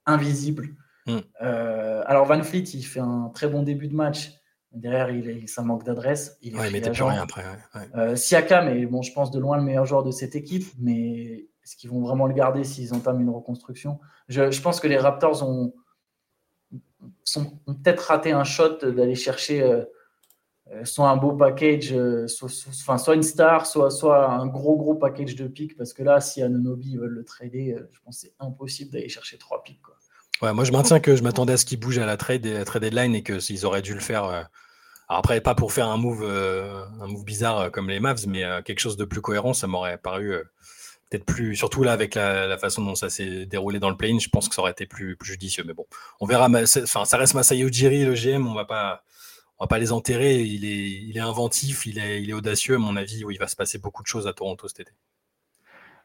invisible. 0.05 0.69
Hmm. 1.05 1.19
euh, 1.41 2.03
alors 2.07 2.25
Van 2.25 2.43
Fleet 2.43 2.63
il 2.63 2.83
fait 2.83 2.99
un 2.99 3.31
très 3.33 3.47
bon 3.47 3.63
début 3.63 3.87
de 3.87 3.95
match. 3.95 4.33
Derrière, 4.71 5.09
il 5.09 5.49
ça 5.49 5.63
manque 5.63 5.83
d'adresse. 5.83 6.37
Il 6.43 6.55
ouais, 6.55 6.69
mettait 6.69 6.91
plus 6.91 7.01
rien 7.01 7.23
après. 7.23 7.43
Euh, 7.95 8.15
Siakam 8.15 8.67
est, 8.67 8.85
bon, 8.85 9.01
je 9.01 9.11
pense, 9.13 9.31
de 9.31 9.39
loin 9.39 9.57
le 9.57 9.63
meilleur 9.63 9.85
joueur 9.85 10.03
de 10.03 10.11
cette 10.11 10.35
équipe, 10.35 10.67
mais 10.77 11.47
est-ce 11.69 11.77
qu'ils 11.77 11.91
vont 11.91 12.01
vraiment 12.01 12.25
le 12.25 12.33
garder 12.33 12.63
s'ils 12.63 12.93
entament 12.95 13.21
une 13.21 13.29
reconstruction? 13.29 13.99
Je, 14.27 14.61
pense 14.61 14.79
que 14.79 14.87
les 14.87 14.97
Raptors 14.97 15.47
ont, 15.47 15.73
peut-être 17.67 17.99
raté 17.99 18.31
un 18.31 18.43
shot 18.43 18.79
d'aller 18.83 19.13
chercher 19.13 19.61
euh, 19.61 19.83
euh, 20.71 20.83
soit 20.83 21.09
un 21.09 21.17
beau 21.17 21.33
package, 21.33 21.95
soit, 22.27 22.49
enfin, 22.69 22.97
soit 22.97 23.13
une 23.13 23.23
star, 23.23 23.67
soit, 23.67 23.91
soit 23.91 24.29
un 24.31 24.47
gros, 24.47 24.77
gros 24.77 24.95
package 24.95 25.35
de 25.35 25.47
pics, 25.47 25.77
parce 25.77 25.93
que 25.93 26.01
là, 26.01 26.21
si 26.21 26.41
Anonobi 26.41 26.97
veulent 26.97 27.09
le 27.09 27.23
trader, 27.23 27.77
je 27.91 27.99
pense 28.03 28.15
que 28.15 28.27
c'est 28.27 28.33
impossible 28.39 28.91
d'aller 28.91 29.09
chercher 29.09 29.37
trois 29.37 29.61
pics. 29.61 29.79
Ouais, 30.41 30.53
moi 30.53 30.63
je 30.63 30.71
maintiens 30.71 31.01
que 31.01 31.17
je 31.17 31.23
m'attendais 31.23 31.53
à 31.53 31.57
ce 31.57 31.65
qu'ils 31.65 31.79
bougent 31.79 31.99
à 31.99 32.05
la 32.05 32.15
trade, 32.15 32.45
à 32.45 32.63
trade 32.63 32.83
deadline 32.83 33.13
et 33.13 33.23
que 33.23 33.39
s'ils 33.41 33.65
auraient 33.65 33.81
dû 33.81 33.93
le 33.93 33.99
faire. 33.99 34.23
Euh, 34.23 34.41
après, 35.09 35.41
pas 35.41 35.55
pour 35.55 35.73
faire 35.73 35.87
un 35.87 35.97
move, 35.97 36.23
euh, 36.23 36.85
un 37.01 37.07
move 37.07 37.25
bizarre 37.25 37.59
euh, 37.59 37.69
comme 37.69 37.89
les 37.89 37.99
Mavs, 37.99 38.25
mais 38.27 38.43
quelque 38.63 38.79
chose 38.79 38.95
de 38.95 39.05
plus 39.05 39.21
cohérent, 39.21 39.53
ça 39.53 39.67
m'aurait 39.67 39.97
paru 39.97 40.33
peut-être 41.09 41.25
plus. 41.25 41.55
Surtout 41.55 41.83
là, 41.83 41.91
avec 41.91 42.15
la, 42.15 42.57
façon 42.57 42.83
dont 42.83 42.95
ça 42.95 43.09
s'est 43.09 43.45
déroulé 43.45 43.79
dans 43.79 43.89
le 43.89 43.97
play 43.97 44.17
je 44.19 44.29
pense 44.29 44.47
que 44.49 44.55
ça 44.55 44.61
aurait 44.61 44.71
été 44.71 44.85
plus, 44.85 45.17
judicieux. 45.21 45.63
Mais 45.65 45.73
bon, 45.73 45.85
on 46.19 46.25
verra. 46.25 46.47
Enfin, 46.49 47.05
ça 47.05 47.17
reste 47.17 47.33
Masai 47.33 47.59
Ujiri, 47.59 48.05
le 48.05 48.13
GM, 48.13 48.47
on 48.47 48.53
va 48.53 48.65
pas. 48.65 49.03
On 49.61 49.65
va 49.65 49.67
pas 49.67 49.79
les 49.79 49.91
enterrer. 49.91 50.41
Il 50.41 50.63
est, 50.63 50.89
il 50.89 51.17
est 51.17 51.21
inventif, 51.21 51.85
il 51.85 51.99
est, 51.99 52.23
il 52.23 52.29
est 52.29 52.33
audacieux, 52.33 52.75
à 52.75 52.77
mon 52.77 52.95
avis. 52.95 53.25
Où 53.25 53.31
il 53.31 53.37
va 53.37 53.47
se 53.47 53.57
passer 53.57 53.77
beaucoup 53.77 54.01
de 54.01 54.07
choses 54.07 54.25
à 54.25 54.31
Toronto 54.31 54.69
cet 54.69 54.79
été. 54.79 54.91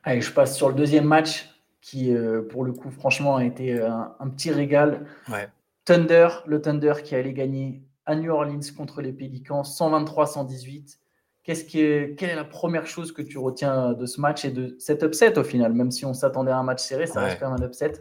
Allez, 0.02 0.20
je 0.20 0.32
passe 0.32 0.56
sur 0.56 0.68
le 0.68 0.74
deuxième 0.74 1.04
match 1.04 1.48
qui, 1.80 2.12
euh, 2.12 2.42
pour 2.42 2.64
le 2.64 2.72
coup, 2.72 2.90
franchement, 2.90 3.36
a 3.36 3.44
été 3.44 3.74
euh, 3.74 3.90
un, 4.18 4.28
petit 4.28 4.50
régal. 4.50 5.06
Thunder, 5.84 6.28
le 6.46 6.60
Thunder 6.60 6.94
qui 7.04 7.14
allait 7.14 7.32
gagner 7.32 7.82
à 8.06 8.16
New 8.16 8.32
Orleans 8.32 8.60
contre 8.76 9.02
les 9.02 9.12
Pélicans, 9.12 9.62
123-118. 9.62 10.98
Qu'est-ce 11.44 11.64
qui 11.64 11.80
est, 11.80 12.18
quelle 12.18 12.30
est 12.30 12.34
la 12.34 12.44
première 12.44 12.86
chose 12.86 13.12
que 13.12 13.20
tu 13.20 13.36
retiens 13.36 13.92
de 13.92 14.06
ce 14.06 14.20
match 14.20 14.44
et 14.46 14.50
de 14.50 14.76
cet 14.78 15.02
upset 15.02 15.38
au 15.38 15.44
final? 15.44 15.74
Même 15.74 15.90
si 15.90 16.06
on 16.06 16.14
s'attendait 16.14 16.50
à 16.50 16.56
un 16.56 16.62
match 16.62 16.82
serré, 16.82 17.06
ça 17.06 17.20
reste 17.20 17.38
quand 17.38 17.50
même 17.50 17.62
un 17.62 17.66
upset. 17.66 17.92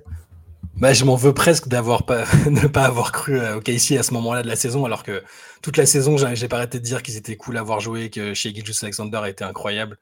Bah, 0.76 0.92
je 0.94 1.06
m'en 1.06 1.16
veux 1.16 1.34
presque 1.34 1.68
d'avoir 1.68 2.06
pas, 2.06 2.24
ne 2.50 2.68
pas 2.68 2.86
avoir 2.86 3.12
cru 3.12 3.40
au 3.54 3.60
KC 3.60 3.98
à 3.98 4.04
ce 4.04 4.14
moment-là 4.14 4.42
de 4.44 4.48
la 4.48 4.56
saison, 4.56 4.86
alors 4.86 5.04
que 5.04 5.22
toute 5.62 5.78
la 5.78 5.86
saison, 5.86 6.16
j'ai 6.18 6.48
pas 6.48 6.58
arrêté 6.58 6.80
de 6.80 6.84
dire 6.84 7.04
qu'ils 7.04 7.18
étaient 7.18 7.36
cool 7.36 7.58
à 7.58 7.60
avoir 7.60 7.80
joué, 7.80 8.10
que 8.10 8.34
chez 8.34 8.54
Gilgis 8.54 8.80
Alexander 8.82 9.22
été 9.28 9.44
incroyable. 9.44 10.00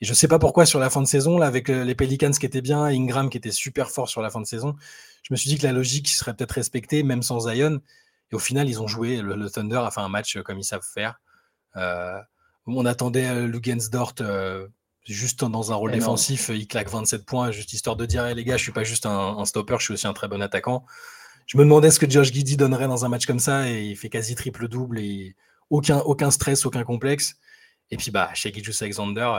Et 0.00 0.04
je 0.04 0.14
sais 0.14 0.28
pas 0.28 0.38
pourquoi 0.38 0.66
sur 0.66 0.78
la 0.78 0.90
fin 0.90 1.00
de 1.00 1.06
saison, 1.06 1.38
là, 1.38 1.46
avec 1.46 1.70
euh, 1.70 1.84
les 1.84 1.94
Pelicans 1.94 2.32
qui 2.32 2.44
étaient 2.44 2.60
bien, 2.60 2.84
Ingram 2.84 3.30
qui 3.30 3.38
était 3.38 3.52
super 3.52 3.90
fort 3.90 4.08
sur 4.08 4.20
la 4.20 4.30
fin 4.30 4.40
de 4.40 4.46
saison, 4.46 4.74
je 5.22 5.32
me 5.32 5.36
suis 5.36 5.48
dit 5.48 5.58
que 5.58 5.62
la 5.62 5.72
logique 5.72 6.08
serait 6.08 6.34
peut-être 6.34 6.52
respectée, 6.52 7.04
même 7.04 7.22
sans 7.22 7.40
Zion. 7.40 7.80
Et 8.32 8.34
au 8.34 8.40
final, 8.40 8.68
ils 8.68 8.82
ont 8.82 8.88
joué. 8.88 9.22
Le, 9.22 9.48
Thunder 9.48 9.76
a 9.76 9.90
fait 9.90 10.00
un 10.00 10.08
match 10.08 10.36
euh, 10.36 10.42
comme 10.42 10.58
ils 10.58 10.64
savent 10.64 10.82
faire. 10.82 11.20
Euh, 11.76 12.18
on 12.66 12.86
attendait 12.86 13.46
Lugensdort 13.46 14.14
juste 15.04 15.44
dans 15.44 15.72
un 15.72 15.74
rôle 15.74 15.92
défensif. 15.92 16.50
Il 16.54 16.66
claque 16.66 16.88
27 16.88 17.24
points, 17.24 17.50
juste 17.50 17.72
histoire 17.72 17.96
de 17.96 18.06
dire 18.06 18.34
les 18.34 18.44
gars, 18.44 18.56
je 18.56 18.62
suis 18.62 18.72
pas 18.72 18.84
juste 18.84 19.06
un, 19.06 19.44
stopper, 19.44 19.76
je 19.78 19.84
suis 19.84 19.94
aussi 19.94 20.06
un 20.06 20.12
très 20.12 20.28
bon 20.28 20.40
attaquant. 20.42 20.84
Je 21.46 21.58
me 21.58 21.64
demandais 21.64 21.90
ce 21.90 21.98
que 21.98 22.08
Josh 22.08 22.32
Giddy 22.32 22.56
donnerait 22.56 22.86
dans 22.86 23.04
un 23.04 23.08
match 23.08 23.26
comme 23.26 23.40
ça 23.40 23.68
et 23.68 23.82
il 23.82 23.96
fait 23.96 24.08
quasi 24.08 24.34
triple-double 24.34 25.00
et 25.00 25.34
aucun, 25.70 25.98
aucun 25.98 26.30
stress, 26.30 26.64
aucun 26.64 26.84
complexe. 26.84 27.34
Et 27.90 27.96
puis, 27.96 28.10
bah, 28.10 28.30
chez 28.34 28.52
Gijus 28.52 28.76
Alexander, 28.80 29.32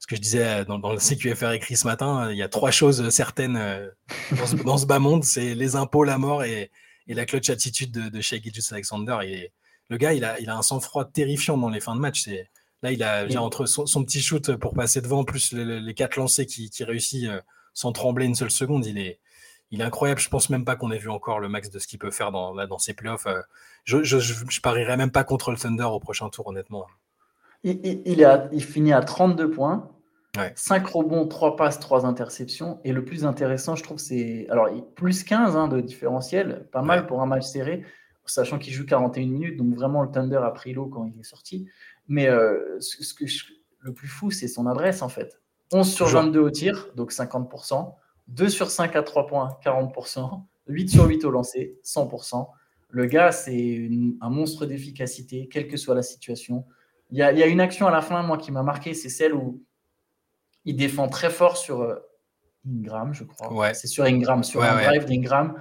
ce 0.00 0.06
que 0.06 0.16
je 0.16 0.20
disais 0.20 0.44
euh, 0.44 0.64
dans, 0.64 0.92
le 0.92 0.98
CQFR 0.98 1.52
écrit 1.52 1.76
ce 1.76 1.86
matin, 1.86 2.26
euh, 2.26 2.32
il 2.32 2.38
y 2.38 2.42
a 2.42 2.48
trois 2.48 2.70
choses 2.70 3.08
certaines 3.10 3.56
euh, 3.56 3.88
dans 4.64 4.78
ce, 4.78 4.86
bas 4.86 4.98
monde, 4.98 5.24
c'est 5.24 5.54
les 5.54 5.76
impôts, 5.76 6.04
la 6.04 6.18
mort 6.18 6.42
et, 6.42 6.70
la 7.06 7.26
clutch 7.26 7.50
attitude 7.50 7.90
de, 7.90 8.08
de 8.08 8.20
Shea 8.20 8.36
Alexander. 8.70 9.18
Le 9.90 9.96
gars, 9.98 10.14
il 10.14 10.24
a, 10.24 10.40
il 10.40 10.48
a 10.48 10.56
un 10.56 10.62
sang-froid 10.62 11.04
terrifiant 11.04 11.58
dans 11.58 11.68
les 11.68 11.80
fins 11.80 11.94
de 11.94 12.00
match. 12.00 12.26
Là, 12.82 12.92
il 12.92 13.02
a 13.02 13.26
entre 13.42 13.66
son, 13.66 14.04
petit 14.04 14.22
shoot 14.22 14.56
pour 14.56 14.72
passer 14.72 15.02
devant, 15.02 15.24
plus 15.24 15.52
les 15.52 15.94
quatre 15.94 16.16
lancers 16.16 16.46
qui, 16.46 16.70
qui 16.70 16.84
réussit 16.84 17.28
sans 17.74 17.92
trembler 17.92 18.26
une 18.26 18.34
seule 18.34 18.50
seconde, 18.50 18.86
il 18.86 18.98
est, 18.98 19.20
il 19.70 19.80
est 19.80 19.84
incroyable. 19.84 20.20
Je 20.20 20.28
pense 20.28 20.50
même 20.50 20.64
pas 20.64 20.76
qu'on 20.76 20.90
ait 20.90 20.98
vu 20.98 21.10
encore 21.10 21.40
le 21.40 21.48
max 21.48 21.70
de 21.70 21.78
ce 21.78 21.86
qu'il 21.86 21.98
peut 21.98 22.10
faire 22.10 22.32
dans, 22.32 22.54
dans 22.66 22.78
ses 22.78 22.94
playoffs. 22.94 23.26
Euh. 23.26 23.40
Je, 23.84 24.02
je, 24.02 24.60
parierais 24.60 24.96
même 24.96 25.10
pas 25.10 25.24
contre 25.24 25.50
le 25.50 25.56
Thunder 25.56 25.84
au 25.84 26.00
prochain 26.00 26.28
tour, 26.28 26.46
honnêtement. 26.48 26.86
Il, 27.62 27.80
il, 27.84 28.48
il 28.52 28.64
finit 28.64 28.92
à 28.92 29.00
32 29.02 29.50
points, 29.50 29.90
5 30.54 30.86
rebonds, 30.86 31.26
3 31.26 31.56
passes, 31.56 31.78
3 31.78 32.06
interceptions. 32.06 32.80
Et 32.84 32.92
le 32.92 33.04
plus 33.04 33.24
intéressant, 33.24 33.76
je 33.76 33.82
trouve, 33.82 33.98
c'est. 33.98 34.46
Alors, 34.50 34.68
plus 34.94 35.24
15 35.24 35.56
hein, 35.56 35.68
de 35.68 35.80
différentiel, 35.80 36.68
pas 36.72 36.82
mal 36.82 37.06
pour 37.06 37.22
un 37.22 37.26
match 37.26 37.44
serré, 37.44 37.84
sachant 38.32 38.58
qu'il 38.58 38.72
joue 38.72 38.86
41 38.86 39.26
minutes. 39.26 39.56
Donc, 39.56 39.74
vraiment, 39.74 40.02
le 40.02 40.10
Thunder 40.10 40.40
a 40.42 40.50
pris 40.50 40.72
l'eau 40.72 40.86
quand 40.86 41.04
il 41.06 41.18
est 41.18 41.24
sorti. 41.24 41.66
Mais 42.08 42.28
euh, 42.28 42.78
ce, 42.80 43.14
que 43.14 43.24
le 43.80 43.92
plus 43.92 44.08
fou, 44.08 44.30
c'est 44.30 44.48
son 44.48 44.66
adresse, 44.66 45.02
en 45.02 45.08
fait. 45.08 45.40
11 45.72 45.92
sur 45.92 46.06
22 46.08 46.40
au 46.40 46.50
tir, 46.50 46.88
donc 46.96 47.12
50%. 47.12 47.94
2 48.28 48.48
sur 48.48 48.70
5 48.70 48.96
à 48.96 49.02
3 49.02 49.26
points, 49.26 49.58
40%. 49.64 50.42
8 50.66 50.88
sur 50.88 51.06
8 51.06 51.24
au 51.24 51.30
lancer, 51.30 51.78
100%. 51.84 52.48
Le 52.90 53.06
gars, 53.06 53.32
c'est 53.32 53.88
un 54.20 54.30
monstre 54.30 54.66
d'efficacité, 54.66 55.48
quelle 55.48 55.68
que 55.68 55.76
soit 55.76 55.94
la 55.94 56.02
situation. 56.02 56.64
Il 57.10 57.18
y, 57.18 57.22
a, 57.22 57.32
il 57.32 57.38
y, 57.38 57.42
a, 57.42 57.46
une 57.46 57.60
action 57.60 57.86
à 57.86 57.90
la 57.90 58.02
fin, 58.02 58.22
moi, 58.22 58.38
qui 58.38 58.52
m'a 58.52 58.62
marqué, 58.62 58.94
c'est 58.94 59.08
celle 59.08 59.34
où 59.34 59.62
il 60.64 60.76
défend 60.76 61.08
très 61.08 61.30
fort 61.30 61.56
sur 61.56 61.82
euh, 61.82 61.96
Ingram, 62.68 63.14
je 63.14 63.24
crois. 63.24 63.74
C'est 63.74 63.86
sur 63.86 64.04
Ingram, 64.04 64.44
sur 64.44 64.62
un 64.62 64.82
drive 64.82 65.06
d'Ingram. 65.06 65.54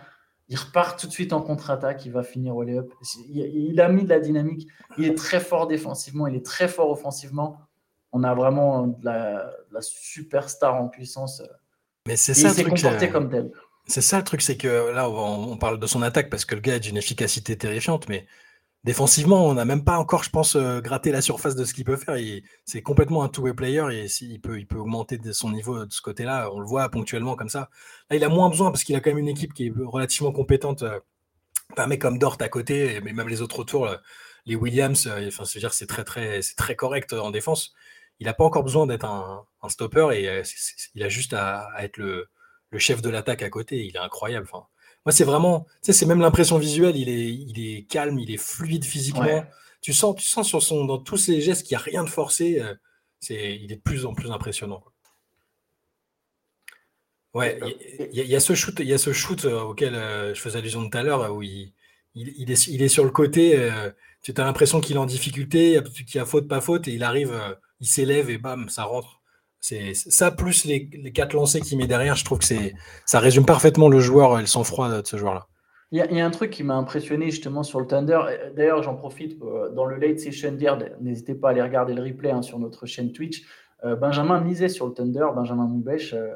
Il 0.49 0.57
repart 0.57 0.99
tout 0.99 1.05
de 1.05 1.11
suite 1.11 1.31
en 1.31 1.41
contre-attaque, 1.41 2.05
il 2.05 2.11
va 2.11 2.23
finir 2.23 2.55
au 2.55 2.63
lay-up. 2.63 2.91
Il, 3.29 3.79
a 3.79 3.87
mis 3.87 4.03
de 4.03 4.09
la 4.09 4.19
dynamique. 4.19 4.67
Il 4.97 5.05
est 5.05 5.15
très 5.15 5.39
fort 5.39 5.67
défensivement, 5.67 6.25
il 6.25 6.35
est 6.35 6.45
très 6.45 6.67
fort 6.67 6.89
offensivement. 6.89 7.59
On 8.11 8.23
a 8.23 8.33
vraiment 8.33 8.87
de 8.87 9.05
la, 9.05 9.51
superstar 9.81 10.75
en 10.75 10.87
puissance. 10.87 11.43
Mais 12.07 12.15
c'est 12.15 12.33
ça. 12.33 12.49
Il 12.49 12.53
s'est 12.55 12.63
comporté 12.63 13.07
euh, 13.07 13.11
comme 13.11 13.29
tel. 13.29 13.51
C'est 13.85 14.01
ça 14.01 14.17
le 14.17 14.23
truc, 14.23 14.41
c'est 14.41 14.57
que 14.57 14.91
là, 14.91 15.07
on, 15.07 15.55
parle 15.57 15.79
de 15.79 15.85
son 15.85 16.01
attaque 16.01 16.31
parce 16.31 16.45
que 16.45 16.55
le 16.55 16.61
gars 16.61 16.75
a 16.75 16.79
d'une 16.79 16.97
efficacité 16.97 17.55
terrifiante, 17.55 18.09
mais 18.09 18.25
Défensivement, 18.85 19.45
on 19.45 19.55
n'a 19.55 19.65
même 19.65 19.83
pas 19.83 19.97
encore, 19.97 20.23
je 20.23 20.29
pense, 20.29 20.55
euh, 20.55 20.79
gratté 20.79 21.11
la 21.11 21.21
surface 21.21 21.53
de 21.53 21.65
ce 21.65 21.73
qu'il 21.73 21.83
peut 21.83 21.97
faire. 21.97 22.15
C'est 22.63 22.81
complètement 22.81 23.23
un 23.23 23.29
two-way 23.29 23.53
player 23.53 23.83
et 23.91 24.05
il 24.21 24.39
peut 24.39 24.65
augmenter 24.75 25.17
de 25.17 25.31
son 25.33 25.51
niveau 25.51 25.85
de 25.85 25.91
ce 25.91 26.01
côté-là, 26.01 26.49
on 26.53 26.59
le 26.61 26.65
voit 26.65 26.87
ponctuellement 26.89 27.35
comme 27.35 27.49
ça. 27.49 27.69
Là, 28.09 28.15
il 28.15 28.23
a 28.23 28.29
moins 28.29 28.49
besoin 28.49 28.71
parce 28.71 28.85
qu'il 28.85 28.95
a 28.95 29.01
quand 29.01 29.09
même 29.09 29.17
une 29.17 29.27
équipe 29.27 29.53
qui 29.53 29.67
est 29.67 29.73
relativement 29.75 30.31
compétente. 30.31 30.83
Euh, 30.83 30.99
un 31.77 31.87
mec 31.87 32.01
comme 32.01 32.17
Dort 32.19 32.37
à 32.39 32.49
côté, 32.49 32.99
mais 33.01 33.13
même 33.13 33.27
les 33.27 33.41
autres 33.41 33.59
autour, 33.59 33.89
les 34.45 34.55
Williams, 34.55 35.07
euh, 35.07 35.27
enfin, 35.27 35.43
c'est 35.45 35.87
très, 35.87 36.03
très, 36.03 36.39
très 36.57 36.75
correct 36.75 37.13
en 37.13 37.31
défense. 37.31 37.73
Il 38.19 38.25
n'a 38.27 38.33
pas 38.33 38.43
encore 38.43 38.63
besoin 38.63 38.87
d'être 38.87 39.05
un, 39.05 39.45
stopper 39.69 40.09
et 40.13 40.43
il 40.95 41.03
a 41.03 41.09
juste 41.09 41.33
à, 41.33 41.69
être 41.79 41.97
le, 41.97 42.29
chef 42.77 43.01
de 43.01 43.09
l'attaque 43.09 43.43
à 43.43 43.49
côté. 43.49 43.85
Il 43.85 43.95
est 43.95 43.99
incroyable. 43.99 44.47
Enfin, 44.51 44.67
moi, 45.05 45.13
c'est 45.13 45.23
vraiment, 45.23 45.61
tu 45.61 45.77
sais, 45.87 45.93
c'est 45.93 46.05
même 46.05 46.19
l'impression 46.19 46.57
visuelle. 46.57 46.97
Il 46.97 47.09
est, 47.09 47.33
il 47.33 47.59
est 47.59 47.83
calme, 47.85 48.19
il 48.19 48.31
est 48.31 48.37
fluide 48.37 48.83
physiquement. 48.83 49.45
Tu 49.81 49.93
sens, 49.93 50.15
tu 50.15 50.25
sens 50.25 50.47
sur 50.47 50.61
son, 50.61 50.85
dans 50.85 50.97
tous 50.97 51.17
ses 51.17 51.39
gestes 51.41 51.65
qu'il 51.65 51.75
n'y 51.77 51.81
a 51.81 51.85
rien 51.85 52.03
de 52.03 52.09
forcé. 52.09 52.59
Euh, 52.59 52.75
c'est, 53.19 53.55
il 53.55 53.71
est 53.71 53.77
de 53.77 53.81
plus 53.81 54.05
en 54.05 54.13
plus 54.13 54.31
impressionnant. 54.31 54.83
Ouais, 57.33 57.59
il 58.11 58.25
y, 58.25 58.35
a 58.35 58.39
ce 58.39 58.55
shoot, 58.55 58.75
il 58.79 58.87
y 58.87 58.93
a 58.93 58.97
ce 58.97 59.13
shoot 59.13 59.45
euh, 59.45 59.61
auquel 59.61 59.93
euh, 59.93 60.33
je 60.33 60.41
faisais 60.41 60.57
allusion 60.57 60.89
tout 60.89 60.97
à 60.97 61.03
l'heure 61.03 61.31
où 61.31 61.43
il, 61.43 61.73
il, 62.15 62.49
est, 62.51 62.67
il 62.67 62.81
est 62.81 62.87
sur 62.87 63.03
le 63.05 63.11
côté. 63.11 63.69
tu 64.23 64.33
as 64.35 64.43
l'impression 64.43 64.81
qu'il 64.81 64.95
est 64.95 64.99
en 64.99 65.05
difficulté, 65.05 65.79
qu'il 65.95 66.15
y 66.15 66.19
a 66.19 66.25
faute, 66.25 66.47
pas 66.47 66.59
faute, 66.59 66.87
et 66.87 66.93
il 66.93 67.03
arrive, 67.03 67.39
il 67.79 67.87
s'élève 67.87 68.29
et 68.29 68.39
bam, 68.39 68.67
ça 68.67 68.83
rentre. 68.83 69.21
C'est 69.61 69.93
ça 69.93 70.31
plus 70.31 70.65
les, 70.65 70.87
quatre 71.13 71.33
lancers 71.33 71.61
qu'il 71.61 71.77
met 71.77 71.87
derrière, 71.87 72.15
je 72.15 72.23
trouve 72.23 72.39
que 72.39 72.45
ça 73.05 73.19
résume 73.19 73.45
parfaitement 73.45 73.89
le 73.89 73.99
joueur 73.99 74.37
et 74.37 74.41
le 74.41 74.47
sang-froid 74.47 75.01
de 75.01 75.05
ce 75.05 75.17
joueur-là. 75.17 75.47
Il 75.91 75.97
y, 75.97 76.21
a 76.21 76.25
un 76.25 76.29
truc 76.29 76.51
qui 76.51 76.61
m'a 76.61 76.75
impressionné 76.75 77.31
justement 77.31 77.63
sur 77.63 77.79
le 77.79 77.87
Thunder. 77.87 78.19
D'ailleurs, 78.55 78.83
j'en 78.83 78.95
profite 78.95 79.41
euh, 79.41 79.69
dans 79.69 79.85
le 79.85 79.95
late 79.95 80.19
session 80.19 80.51
d'hier. 80.51 80.77
N'hésitez 81.01 81.33
pas 81.33 81.47
à 81.47 81.51
aller 81.51 81.63
regarder 81.63 81.95
le 81.95 82.03
replay 82.03 82.29
hein, 82.29 82.43
sur 82.43 82.59
notre 82.59 82.85
chaîne 82.85 83.11
Twitch. 83.11 83.43
Euh, 83.83 83.95
Benjamin 83.95 84.39
misait 84.39 84.69
sur 84.69 84.85
le 84.85 84.93
Thunder, 84.93 85.25
Benjamin 85.33 85.65
Moubèche, 85.65 86.13
euh, 86.13 86.35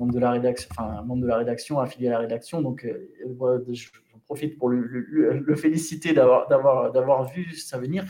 membre 0.00 0.14
de 0.14 0.18
la 0.18 0.32
rédaction, 0.32 0.68
enfin 0.76 1.00
membre 1.02 1.22
de 1.22 1.28
la 1.28 1.36
rédaction, 1.36 1.78
affilié 1.78 2.08
à 2.08 2.12
la 2.12 2.18
rédaction. 2.18 2.60
Donc, 2.60 2.88
j'en 3.24 4.07
profite 4.28 4.58
pour 4.58 4.68
le, 4.68 5.56
féliciter 5.56 6.12
d'avoir 6.12 6.46
d'avoir 6.48 6.92
d'avoir 6.92 7.24
vu 7.32 7.54
ça 7.56 7.78
venir. 7.78 8.04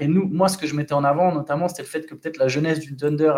et 0.00 0.06
nous, 0.06 0.26
moi, 0.28 0.48
ce 0.48 0.56
que 0.56 0.68
je 0.68 0.74
mettais 0.76 0.94
en 0.94 1.02
avant, 1.02 1.34
notamment, 1.34 1.66
c'était 1.66 1.82
le 1.82 1.88
fait 1.88 2.06
que 2.06 2.14
peut-être 2.14 2.38
la 2.38 2.48
jeunesse 2.48 2.78
du 2.78 2.96
Thunder 2.96 3.34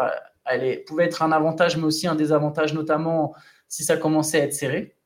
elle 0.47 0.85
pouvait 0.85 1.05
être 1.05 1.23
un 1.23 1.33
avantage, 1.33 1.77
mais 1.77 1.85
aussi 1.85 2.07
un 2.07 2.15
désavantage, 2.15 2.73
notamment 2.73 3.35
si 3.69 3.85
ça 3.85 3.97
commençait 3.97 4.41
à 4.41 4.45
être 4.45 4.55
serré. 4.55 4.97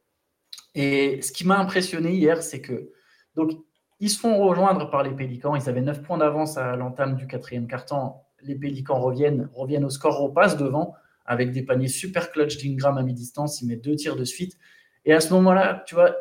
Et 0.75 1.23
ce 1.23 1.33
qui 1.33 1.47
m'a 1.47 1.59
impressionné 1.59 2.13
hier, 2.13 2.43
c'est 2.43 2.61
que 2.61 2.93
donc 3.35 3.53
ils 4.01 4.11
se 4.11 4.19
font 4.19 4.39
rejoindre 4.39 4.91
par 4.91 5.03
les 5.03 5.11
Pélicans. 5.11 5.57
Ils 5.57 5.69
avaient 5.69 5.81
9 5.81 6.03
points 6.03 6.19
d'avance 6.19 6.57
à 6.57 6.77
l'entame 6.77 7.17
du 7.17 7.27
quatrième 7.27 7.67
quart-temps. 7.67 8.27
Les 8.43 8.55
Pélicans 8.55 9.01
reviennent, 9.01 9.51
reviennent 9.55 9.85
au 9.85 9.91
score, 9.91 10.19
repassent 10.19 10.57
devant 10.57 10.95
avec 11.27 11.53
des 11.53 11.63
paniers 11.63 11.89
super 11.89 12.31
clutch 12.31 12.59
d'Ingram 12.59 12.97
à 12.99 13.03
mi-distance. 13.03 13.61
Ils 13.63 13.69
mettent 13.69 13.85
deux 13.85 13.97
tirs 13.97 14.17
de 14.17 14.25
suite. 14.25 14.57
Et 15.05 15.13
à 15.13 15.21
ce 15.21 15.33
moment-là, 15.35 15.85
tu 15.87 15.95
vois, 15.95 16.15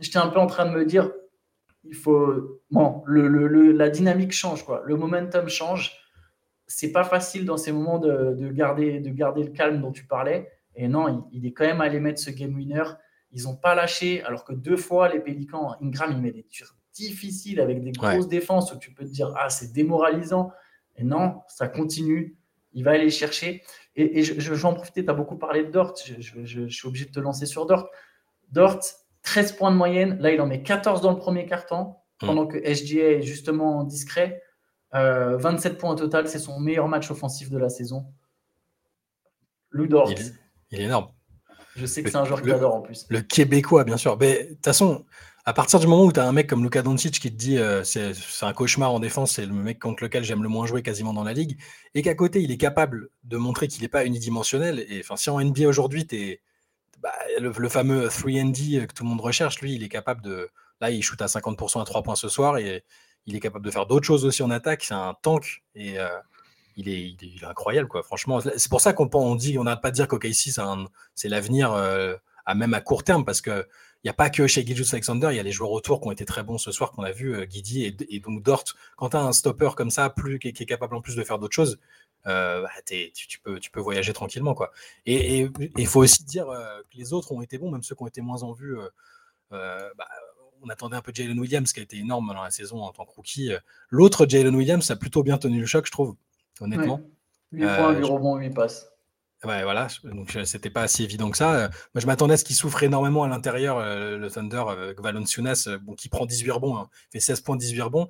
j'étais 0.00 0.18
un 0.18 0.28
peu 0.28 0.38
en 0.38 0.46
train 0.46 0.66
de 0.66 0.70
me 0.70 0.84
dire, 0.84 1.10
il 1.84 1.94
faut. 1.94 2.60
Bon, 2.70 3.02
le, 3.06 3.72
la 3.72 3.88
dynamique 3.90 4.32
change, 4.32 4.64
quoi. 4.64 4.82
Le 4.84 4.96
momentum 4.96 5.48
change 5.48 5.98
c'est 6.68 6.92
pas 6.92 7.02
facile 7.02 7.46
dans 7.46 7.56
ces 7.56 7.72
moments 7.72 7.98
de, 7.98 8.50
garder, 8.52 9.00
de 9.00 9.10
garder 9.10 9.42
le 9.42 9.50
calme 9.50 9.80
dont 9.80 9.90
tu 9.90 10.04
parlais. 10.04 10.52
Et 10.76 10.86
non, 10.86 11.26
il, 11.32 11.46
est 11.46 11.52
quand 11.52 11.64
même 11.64 11.80
allé 11.80 11.98
mettre 11.98 12.20
ce 12.20 12.30
game 12.30 12.54
winner. 12.54 12.84
Ils 13.32 13.44
n'ont 13.44 13.56
pas 13.56 13.74
lâché, 13.74 14.22
alors 14.22 14.44
que 14.44 14.52
deux 14.52 14.76
fois, 14.76 15.08
les 15.08 15.18
Pélicans, 15.18 15.74
Ingram, 15.82 16.12
il 16.12 16.20
met 16.20 16.30
des 16.30 16.44
tirs 16.44 16.76
difficiles 16.92 17.60
avec 17.60 17.82
des 17.82 17.92
grosses 17.92 18.28
défenses 18.28 18.72
où 18.72 18.78
tu 18.78 18.92
peux 18.92 19.04
te 19.04 19.10
dire, 19.10 19.32
ah, 19.36 19.48
c'est 19.48 19.72
démoralisant. 19.72 20.52
Et 20.96 21.04
non, 21.04 21.40
ça 21.48 21.68
continue. 21.68 22.36
Il 22.74 22.84
va 22.84 22.92
aller 22.92 23.10
chercher. 23.10 23.62
Et, 23.96 24.22
je, 24.22 24.38
je, 24.38 24.54
vais 24.54 24.64
en 24.66 24.74
profiter, 24.74 25.04
tu 25.04 25.10
as 25.10 25.14
beaucoup 25.14 25.36
parlé 25.36 25.64
de 25.64 25.70
Dort. 25.70 25.94
Je, 25.96 26.68
suis 26.68 26.86
obligé 26.86 27.06
de 27.06 27.10
te 27.10 27.20
lancer 27.20 27.46
sur 27.46 27.66
Dort. 27.66 27.88
Dort, 28.52 28.80
13 29.28 29.52
points 29.52 29.70
de 29.70 29.76
moyenne. 29.76 30.16
Là, 30.20 30.32
il 30.32 30.40
en 30.40 30.46
met 30.46 30.62
14 30.62 31.02
dans 31.02 31.10
le 31.10 31.18
premier 31.18 31.44
quart-temps, 31.44 32.02
pendant 32.18 32.46
que 32.46 32.56
SGA 32.58 33.10
est 33.12 33.22
justement 33.22 33.84
discret. 33.84 34.42
27 34.92 35.72
euh, 35.74 35.76
points 35.76 35.90
au 35.90 35.94
total, 35.96 36.28
c'est 36.28 36.38
son 36.38 36.58
meilleur 36.58 36.88
match 36.88 37.10
offensif 37.10 37.50
de 37.50 37.58
la 37.58 37.68
saison. 37.68 38.06
Lou 39.70 39.86
Dort. 39.86 40.10
Il, 40.70 40.80
est 40.80 40.84
énorme. 40.84 41.08
Je 41.76 41.84
sais 41.84 42.02
que 42.02 42.10
c'est 42.10 42.16
un 42.16 42.24
joueur 42.24 42.40
que 42.40 42.48
j'adore 42.48 42.74
en 42.74 42.80
plus. 42.80 43.04
Le 43.10 43.20
Québécois, 43.20 43.84
bien 43.84 43.98
sûr. 43.98 44.16
Mais 44.18 44.44
de 44.44 44.54
toute 44.54 44.64
façon, 44.64 45.04
à 45.44 45.52
partir 45.52 45.78
du 45.78 45.86
moment 45.86 46.04
où 46.04 46.12
tu 46.12 46.20
as 46.20 46.26
un 46.26 46.32
mec 46.32 46.46
comme 46.46 46.62
Luka 46.62 46.80
Doncic 46.80 47.20
qui 47.20 47.30
te 47.30 47.36
dit 47.36 47.58
euh, 47.58 47.84
c'est 47.84 48.14
un 48.40 48.54
cauchemar 48.54 48.90
en 48.94 48.98
défense, 48.98 49.32
c'est 49.32 49.44
le 49.44 49.52
mec 49.52 49.78
contre 49.78 50.04
lequel 50.04 50.24
j'aime 50.24 50.42
le 50.42 50.48
moins 50.48 50.64
jouer 50.64 50.82
quasiment 50.82 51.12
dans 51.12 51.24
la 51.24 51.34
ligue, 51.34 51.58
et 51.94 52.00
qu'à 52.00 52.14
côté, 52.14 52.40
il 52.40 52.50
est 52.50 52.56
capable 52.56 53.10
de 53.24 53.36
montrer 53.36 53.68
qu'il 53.68 53.82
n'est 53.82 53.88
pas 53.88 54.06
unidimensionnel. 54.06 54.86
Et 54.88 55.00
enfin, 55.00 55.16
si 55.16 55.28
en 55.28 55.38
NBA 55.38 55.68
aujourd'hui, 55.68 56.06
tu 56.06 56.40
bah, 57.02 57.12
le, 57.38 57.68
fameux 57.68 58.08
3D 58.08 58.86
que 58.86 58.94
tout 58.94 59.04
le 59.04 59.08
monde 59.10 59.20
recherche, 59.20 59.60
lui, 59.60 59.74
il 59.74 59.82
est 59.82 59.88
capable 59.88 60.22
de. 60.22 60.50
Là, 60.80 60.90
il 60.90 61.02
shoot 61.02 61.20
à 61.20 61.26
50% 61.26 61.80
à 61.80 61.84
3 61.84 62.02
points 62.02 62.14
ce 62.14 62.28
soir 62.28 62.58
et 62.58 62.84
il 63.26 63.34
est 63.34 63.40
capable 63.40 63.64
de 63.64 63.70
faire 63.70 63.86
d'autres 63.86 64.06
choses 64.06 64.24
aussi 64.24 64.42
en 64.42 64.50
attaque. 64.50 64.84
C'est 64.84 64.94
un 64.94 65.14
tank 65.22 65.62
et 65.74 65.98
euh, 65.98 66.08
il, 66.76 66.88
est, 66.88 67.44
incroyable, 67.44 67.88
quoi. 67.88 68.02
Franchement, 68.02 68.40
c'est 68.40 68.70
pour 68.70 68.80
ça 68.80 68.92
qu'on 68.92 69.34
dit, 69.34 69.58
on 69.58 69.64
n'arrête 69.64 69.82
pas 69.82 69.90
de 69.90 69.96
dire 69.96 70.06
qu'OKC, 70.08 70.50
c'est 71.14 71.28
l'avenir 71.28 71.72
euh, 71.72 72.14
à 72.46 72.54
même 72.54 72.74
à 72.74 72.80
court 72.80 73.02
terme 73.02 73.24
parce 73.24 73.40
que 73.40 73.66
il 74.04 74.06
n'y 74.06 74.10
a 74.10 74.14
pas 74.14 74.30
que 74.30 74.46
chez 74.46 74.64
Gilles 74.64 74.84
Alexander, 74.92 75.28
il 75.32 75.36
y 75.36 75.40
a 75.40 75.42
les 75.42 75.50
joueurs 75.50 75.72
autour 75.72 76.00
qui 76.00 76.06
ont 76.06 76.12
été 76.12 76.24
très 76.24 76.44
bons 76.44 76.56
ce 76.56 76.70
soir, 76.70 76.92
qu'on 76.92 77.02
a 77.02 77.10
vu, 77.10 77.34
euh, 77.34 77.44
Guidi 77.46 77.84
et, 77.84 78.20
donc 78.20 78.44
Dort. 78.44 78.62
Quand 78.96 79.10
tu 79.10 79.16
as 79.16 79.20
un 79.20 79.32
stopper 79.32 79.70
comme 79.76 79.90
ça, 79.90 80.08
plus, 80.08 80.38
qui, 80.38 80.48
est 80.48 80.66
capable 80.66 80.94
en 80.94 81.00
plus 81.00 81.16
de 81.16 81.24
faire 81.24 81.40
d'autres 81.40 81.54
choses, 81.54 81.80
bah, 82.28 82.70
tu, 82.86 83.40
peux, 83.40 83.58
tu 83.58 83.70
peux 83.70 83.80
voyager 83.80 84.12
tranquillement. 84.12 84.54
Quoi. 84.54 84.70
Et 85.06 85.48
il 85.76 85.86
faut 85.86 86.00
aussi 86.02 86.24
dire 86.24 86.46
que 86.46 86.96
les 86.96 87.12
autres 87.12 87.32
ont 87.32 87.42
été 87.42 87.58
bons, 87.58 87.70
même 87.70 87.82
ceux 87.82 87.94
qui 87.94 88.02
ont 88.02 88.08
été 88.08 88.20
moins 88.20 88.42
en 88.42 88.52
vue. 88.52 88.76
Bah, 89.50 90.08
on 90.62 90.68
attendait 90.68 90.96
un 90.96 91.02
peu 91.02 91.12
Jalen 91.14 91.38
Williams 91.38 91.72
qui 91.72 91.80
a 91.80 91.82
été 91.82 91.98
énorme 91.98 92.32
dans 92.34 92.42
la 92.42 92.50
saison 92.50 92.82
en 92.82 92.92
tant 92.92 93.04
que 93.04 93.12
rookie. 93.12 93.50
L'autre, 93.90 94.26
Jalen 94.28 94.54
Williams, 94.54 94.90
a 94.90 94.96
plutôt 94.96 95.22
bien 95.22 95.38
tenu 95.38 95.60
le 95.60 95.66
choc, 95.66 95.86
je 95.86 95.92
trouve, 95.92 96.16
honnêtement. 96.60 97.00
8 97.52 97.60
points, 97.60 97.92
8 97.92 98.04
rebonds, 98.04 98.36
8 98.36 98.50
passes. 98.50 98.90
Ouais, 99.44 99.62
voilà. 99.62 99.86
Donc, 100.02 100.36
c'était 100.44 100.68
pas 100.68 100.88
si 100.88 101.04
évident 101.04 101.30
que 101.30 101.36
ça. 101.36 101.70
Moi, 101.94 102.00
je 102.00 102.06
m'attendais 102.06 102.34
à 102.34 102.36
ce 102.36 102.44
qu'il 102.44 102.56
souffre 102.56 102.82
énormément 102.82 103.22
à 103.22 103.28
l'intérieur, 103.28 103.78
le 103.78 104.28
Thunder, 104.28 104.64
avec 104.68 105.00
Valenciunas, 105.00 105.68
bon, 105.80 105.94
qui 105.94 106.08
prend 106.08 106.26
18 106.26 106.50
rebonds, 106.50 106.76
hein, 106.76 106.90
fait 107.12 107.20
16 107.20 107.40
points, 107.42 107.56
18 107.56 107.82
rebonds, 107.82 108.08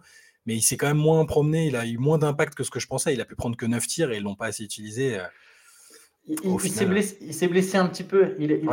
mais 0.48 0.56
il 0.56 0.62
s'est 0.62 0.78
quand 0.78 0.86
même 0.86 0.96
moins 0.96 1.26
promené. 1.26 1.66
Il 1.66 1.76
a 1.76 1.84
eu 1.84 1.98
moins 1.98 2.16
d'impact 2.16 2.54
que 2.54 2.64
ce 2.64 2.70
que 2.70 2.80
je 2.80 2.86
pensais. 2.86 3.12
Il 3.12 3.20
a 3.20 3.26
pu 3.26 3.36
prendre 3.36 3.54
que 3.54 3.66
9 3.66 3.86
tirs 3.86 4.10
et 4.10 4.16
ils 4.16 4.22
l'ont 4.22 4.34
pas 4.34 4.46
assez 4.46 4.64
utilisé. 4.64 5.18
Il, 6.26 6.58
s'est 6.58 6.86
blessé, 6.86 7.48
blessé, 7.48 7.76
un 7.76 7.86
petit 7.86 8.02
peu. 8.02 8.34
Il, 8.38 8.66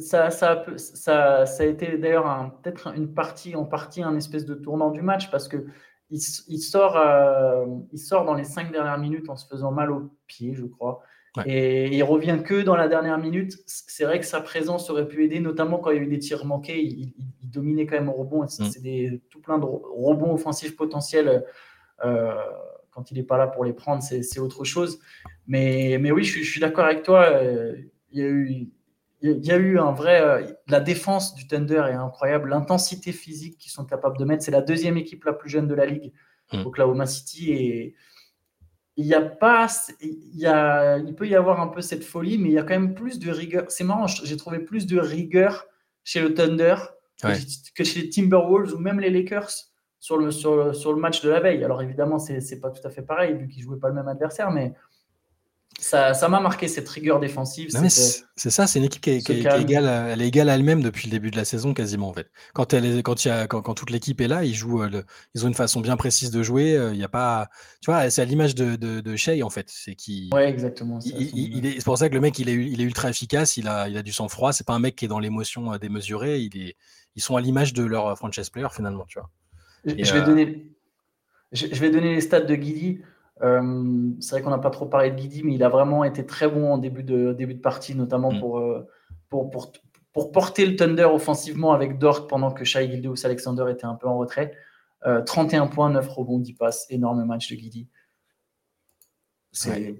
ça, 0.00 0.32
ça, 0.32 0.64
ça, 0.76 1.46
ça, 1.46 1.62
a 1.62 1.66
été 1.66 1.96
d'ailleurs 1.96 2.58
peut-être 2.60 2.92
une 2.96 3.14
partie, 3.14 3.54
en 3.54 3.64
partie, 3.64 4.02
un 4.02 4.16
espèce 4.16 4.44
de 4.44 4.54
tournant 4.54 4.90
du 4.90 5.00
match 5.00 5.30
parce 5.30 5.46
que 5.46 5.66
il, 6.10 6.20
sort, 6.20 6.96
euh, 6.96 7.66
il 7.92 7.98
sort 8.00 8.24
dans 8.24 8.34
les 8.34 8.44
cinq 8.44 8.72
dernières 8.72 8.98
minutes 8.98 9.28
en 9.28 9.36
se 9.36 9.46
faisant 9.46 9.70
mal 9.70 9.92
au 9.92 10.10
pied, 10.26 10.54
je 10.54 10.64
crois. 10.64 11.02
Et 11.44 11.94
il 11.94 12.02
revient 12.02 12.38
que 12.44 12.62
dans 12.62 12.76
la 12.76 12.88
dernière 12.88 13.18
minute. 13.18 13.52
C'est 13.66 14.04
vrai 14.04 14.18
que 14.18 14.26
sa 14.26 14.40
présence 14.40 14.88
aurait 14.88 15.06
pu 15.06 15.24
aider, 15.24 15.38
notamment 15.38 15.78
quand 15.78 15.90
il 15.90 15.96
y 15.96 16.00
a 16.00 16.02
eu 16.02 16.06
des 16.06 16.18
tirs 16.18 16.46
manqués. 16.46 16.82
Il, 16.82 17.12
dominait 17.56 17.86
quand 17.86 17.96
même 17.96 18.08
au 18.08 18.14
rebond. 18.14 18.46
C'est 18.46 18.80
mm. 18.80 19.18
tout 19.30 19.40
plein 19.40 19.58
de 19.58 19.64
rebonds 19.64 20.32
offensifs 20.32 20.76
potentiels. 20.76 21.44
Euh, 22.04 22.34
quand 22.90 23.10
il 23.10 23.14
n'est 23.14 23.22
pas 23.22 23.36
là 23.36 23.46
pour 23.46 23.64
les 23.64 23.74
prendre, 23.74 24.02
c'est 24.02 24.38
autre 24.38 24.64
chose. 24.64 25.00
Mais, 25.46 25.98
mais 26.00 26.10
oui, 26.10 26.24
je, 26.24 26.42
suis 26.42 26.60
d'accord 26.60 26.86
avec 26.86 27.02
toi. 27.02 27.24
Euh, 27.24 27.76
il 28.10 28.18
y 28.18 28.22
a 28.22 28.26
eu, 28.26 28.68
il 29.20 29.44
y 29.44 29.52
a 29.52 29.56
eu 29.56 29.78
un 29.78 29.92
vrai. 29.92 30.20
Euh, 30.22 30.46
la 30.68 30.80
défense 30.80 31.34
du 31.34 31.46
Thunder 31.46 31.84
est 31.90 31.94
incroyable. 31.94 32.48
L'intensité 32.48 33.12
physique 33.12 33.58
qu'ils 33.58 33.70
sont 33.70 33.84
capables 33.84 34.16
de 34.16 34.24
mettre. 34.24 34.42
C'est 34.44 34.50
la 34.50 34.62
deuxième 34.62 34.96
équipe 34.96 35.24
la 35.24 35.34
plus 35.34 35.50
jeune 35.50 35.68
de 35.68 35.74
la 35.74 35.84
ligue, 35.84 36.12
mm. 36.52 36.64
Oklahoma 36.64 37.04
City. 37.06 37.52
Et 37.52 37.94
il 38.96 39.04
y 39.04 39.14
a 39.14 39.20
pas, 39.20 39.68
il, 40.00 40.38
y 40.38 40.46
a, 40.46 40.96
il 40.96 41.14
peut 41.14 41.28
y 41.28 41.34
avoir 41.34 41.60
un 41.60 41.68
peu 41.68 41.82
cette 41.82 42.04
folie, 42.04 42.38
mais 42.38 42.48
il 42.48 42.52
y 42.52 42.58
a 42.58 42.62
quand 42.62 42.78
même 42.78 42.94
plus 42.94 43.18
de 43.18 43.30
rigueur. 43.30 43.64
C'est 43.68 43.84
marrant, 43.84 44.06
j'ai 44.06 44.36
trouvé 44.38 44.58
plus 44.58 44.86
de 44.86 44.98
rigueur 44.98 45.66
chez 46.02 46.22
le 46.22 46.32
Thunder 46.32 46.76
que, 47.22 47.84
chez 47.84 48.02
les 48.02 48.10
Timberwolves 48.10 48.74
ou 48.74 48.78
même 48.78 49.00
les 49.00 49.10
Lakers 49.10 49.50
sur 49.98 50.18
le, 50.18 50.30
sur, 50.30 50.74
sur 50.74 50.92
le 50.92 51.00
match 51.00 51.22
de 51.22 51.30
la 51.30 51.40
veille. 51.40 51.64
Alors 51.64 51.82
évidemment, 51.82 52.18
c'est 52.18 52.38
n'est 52.38 52.60
pas 52.60 52.70
tout 52.70 52.86
à 52.86 52.90
fait 52.90 53.02
pareil 53.02 53.34
vu 53.34 53.48
qu'ils 53.48 53.62
jouaient 53.62 53.78
pas 53.78 53.88
le 53.88 53.94
même 53.94 54.08
adversaire, 54.08 54.50
mais 54.50 54.74
ça 55.78 56.28
m'a 56.28 56.40
marqué 56.40 56.68
cette 56.68 56.88
rigueur 56.88 57.20
défensive. 57.20 57.68
C'est 57.70 58.50
ça, 58.50 58.66
c'est 58.66 58.78
une 58.78 58.84
équipe 58.84 59.02
qui 59.02 59.10
est, 59.10 59.30
égale, 59.30 59.86
à, 59.86 60.08
elle 60.08 60.22
est 60.22 60.28
égale 60.28 60.48
à 60.48 60.54
elle-même 60.54 60.82
depuis 60.82 61.06
le 61.06 61.10
début 61.10 61.30
de 61.30 61.36
la 61.36 61.44
saison 61.44 61.74
quasiment 61.74 62.08
en 62.08 62.12
fait. 62.12 62.30
Quand, 62.54 62.72
elle 62.72 62.84
est, 62.84 63.02
quand, 63.02 63.24
y 63.24 63.28
a, 63.28 63.46
quand, 63.46 63.74
toute 63.74 63.90
l'équipe 63.90 64.20
est 64.20 64.28
là, 64.28 64.44
ils 64.44 64.54
jouent, 64.54 64.82
euh, 64.82 65.02
ils 65.34 65.44
ont 65.44 65.48
une 65.48 65.54
façon 65.54 65.80
bien 65.80 65.96
précise 65.96 66.30
de 66.30 66.42
jouer. 66.42 66.76
Euh, 66.76 66.92
il 66.92 67.00
y 67.00 67.04
a 67.04 67.08
pas, 67.08 67.48
tu 67.82 67.90
vois, 67.90 68.08
c'est 68.10 68.22
à 68.22 68.24
l'image 68.24 68.54
de, 68.54 68.76
de, 68.76 69.16
Shea 69.16 69.42
en 69.42 69.50
fait. 69.50 69.68
C'est 69.68 69.94
qui. 69.94 70.30
Ouais, 70.32 70.48
exactement. 70.48 71.00
C'est 71.00 71.84
pour 71.84 71.98
ça 71.98 72.08
que 72.08 72.14
le 72.14 72.20
mec 72.20 72.38
il 72.38 72.48
est, 72.48 72.54
il 72.54 72.80
est 72.80 72.84
ultra 72.84 73.10
efficace, 73.10 73.56
il 73.56 73.68
a, 73.68 73.88
il 73.88 73.96
a 73.96 74.02
du 74.02 74.12
sang 74.12 74.28
froid. 74.28 74.52
C'est 74.52 74.66
pas 74.66 74.74
un 74.74 74.80
mec 74.80 74.96
qui 74.96 75.04
est 75.04 75.08
dans 75.08 75.20
l'émotion 75.20 75.72
euh, 75.72 75.78
démesurée. 75.78 76.40
Il 76.40 76.56
est, 76.60 76.76
ils 77.16 77.22
sont 77.22 77.36
à 77.36 77.40
l'image 77.40 77.72
de 77.72 77.84
leur 77.84 78.16
franchise 78.16 78.50
player 78.50 78.68
finalement, 78.70 79.04
tu 79.06 79.18
vois. 79.18 79.30
je, 79.84 80.12
vais 80.12 80.22
donner, 80.22 80.70
je, 81.52 81.66
vais 81.66 81.90
donner 81.90 82.14
les 82.14 82.20
stats 82.20 82.40
de 82.40 82.54
Guidi. 82.54 83.00
Euh, 83.42 84.10
c'est 84.20 84.32
vrai 84.32 84.42
qu'on 84.42 84.50
n'a 84.50 84.58
pas 84.58 84.70
trop 84.70 84.86
parlé 84.86 85.10
de 85.10 85.16
Guidi, 85.16 85.42
mais 85.42 85.54
il 85.54 85.64
a 85.64 85.68
vraiment 85.68 86.04
été 86.04 86.24
très 86.24 86.48
bon 86.48 86.72
en 86.72 86.78
début 86.78 87.02
de, 87.02 87.32
début 87.32 87.54
de 87.54 87.60
partie, 87.60 87.94
notamment 87.94 88.32
mm. 88.32 88.42
euh, 88.44 88.82
pour, 89.28 89.50
pour, 89.50 89.72
pour, 90.12 90.32
porter 90.32 90.66
le 90.66 90.76
Thunder 90.76 91.04
offensivement 91.04 91.72
avec 91.72 91.98
Dort 91.98 92.26
pendant 92.26 92.50
que 92.50 92.64
Shai 92.64 92.90
Gildeus 92.90 93.24
Alexander 93.24 93.64
était 93.70 93.86
un 93.86 93.94
peu 93.94 94.06
en 94.06 94.18
retrait. 94.18 94.52
31 95.26 95.64
euh, 95.64 95.68
points, 95.68 95.90
9 95.90 96.08
rebonds, 96.08 96.38
10 96.38 96.54
passes, 96.54 96.86
énorme 96.90 97.24
match 97.24 97.50
de 97.50 97.56
Guidi. 97.56 97.88
C'est, 99.52 99.94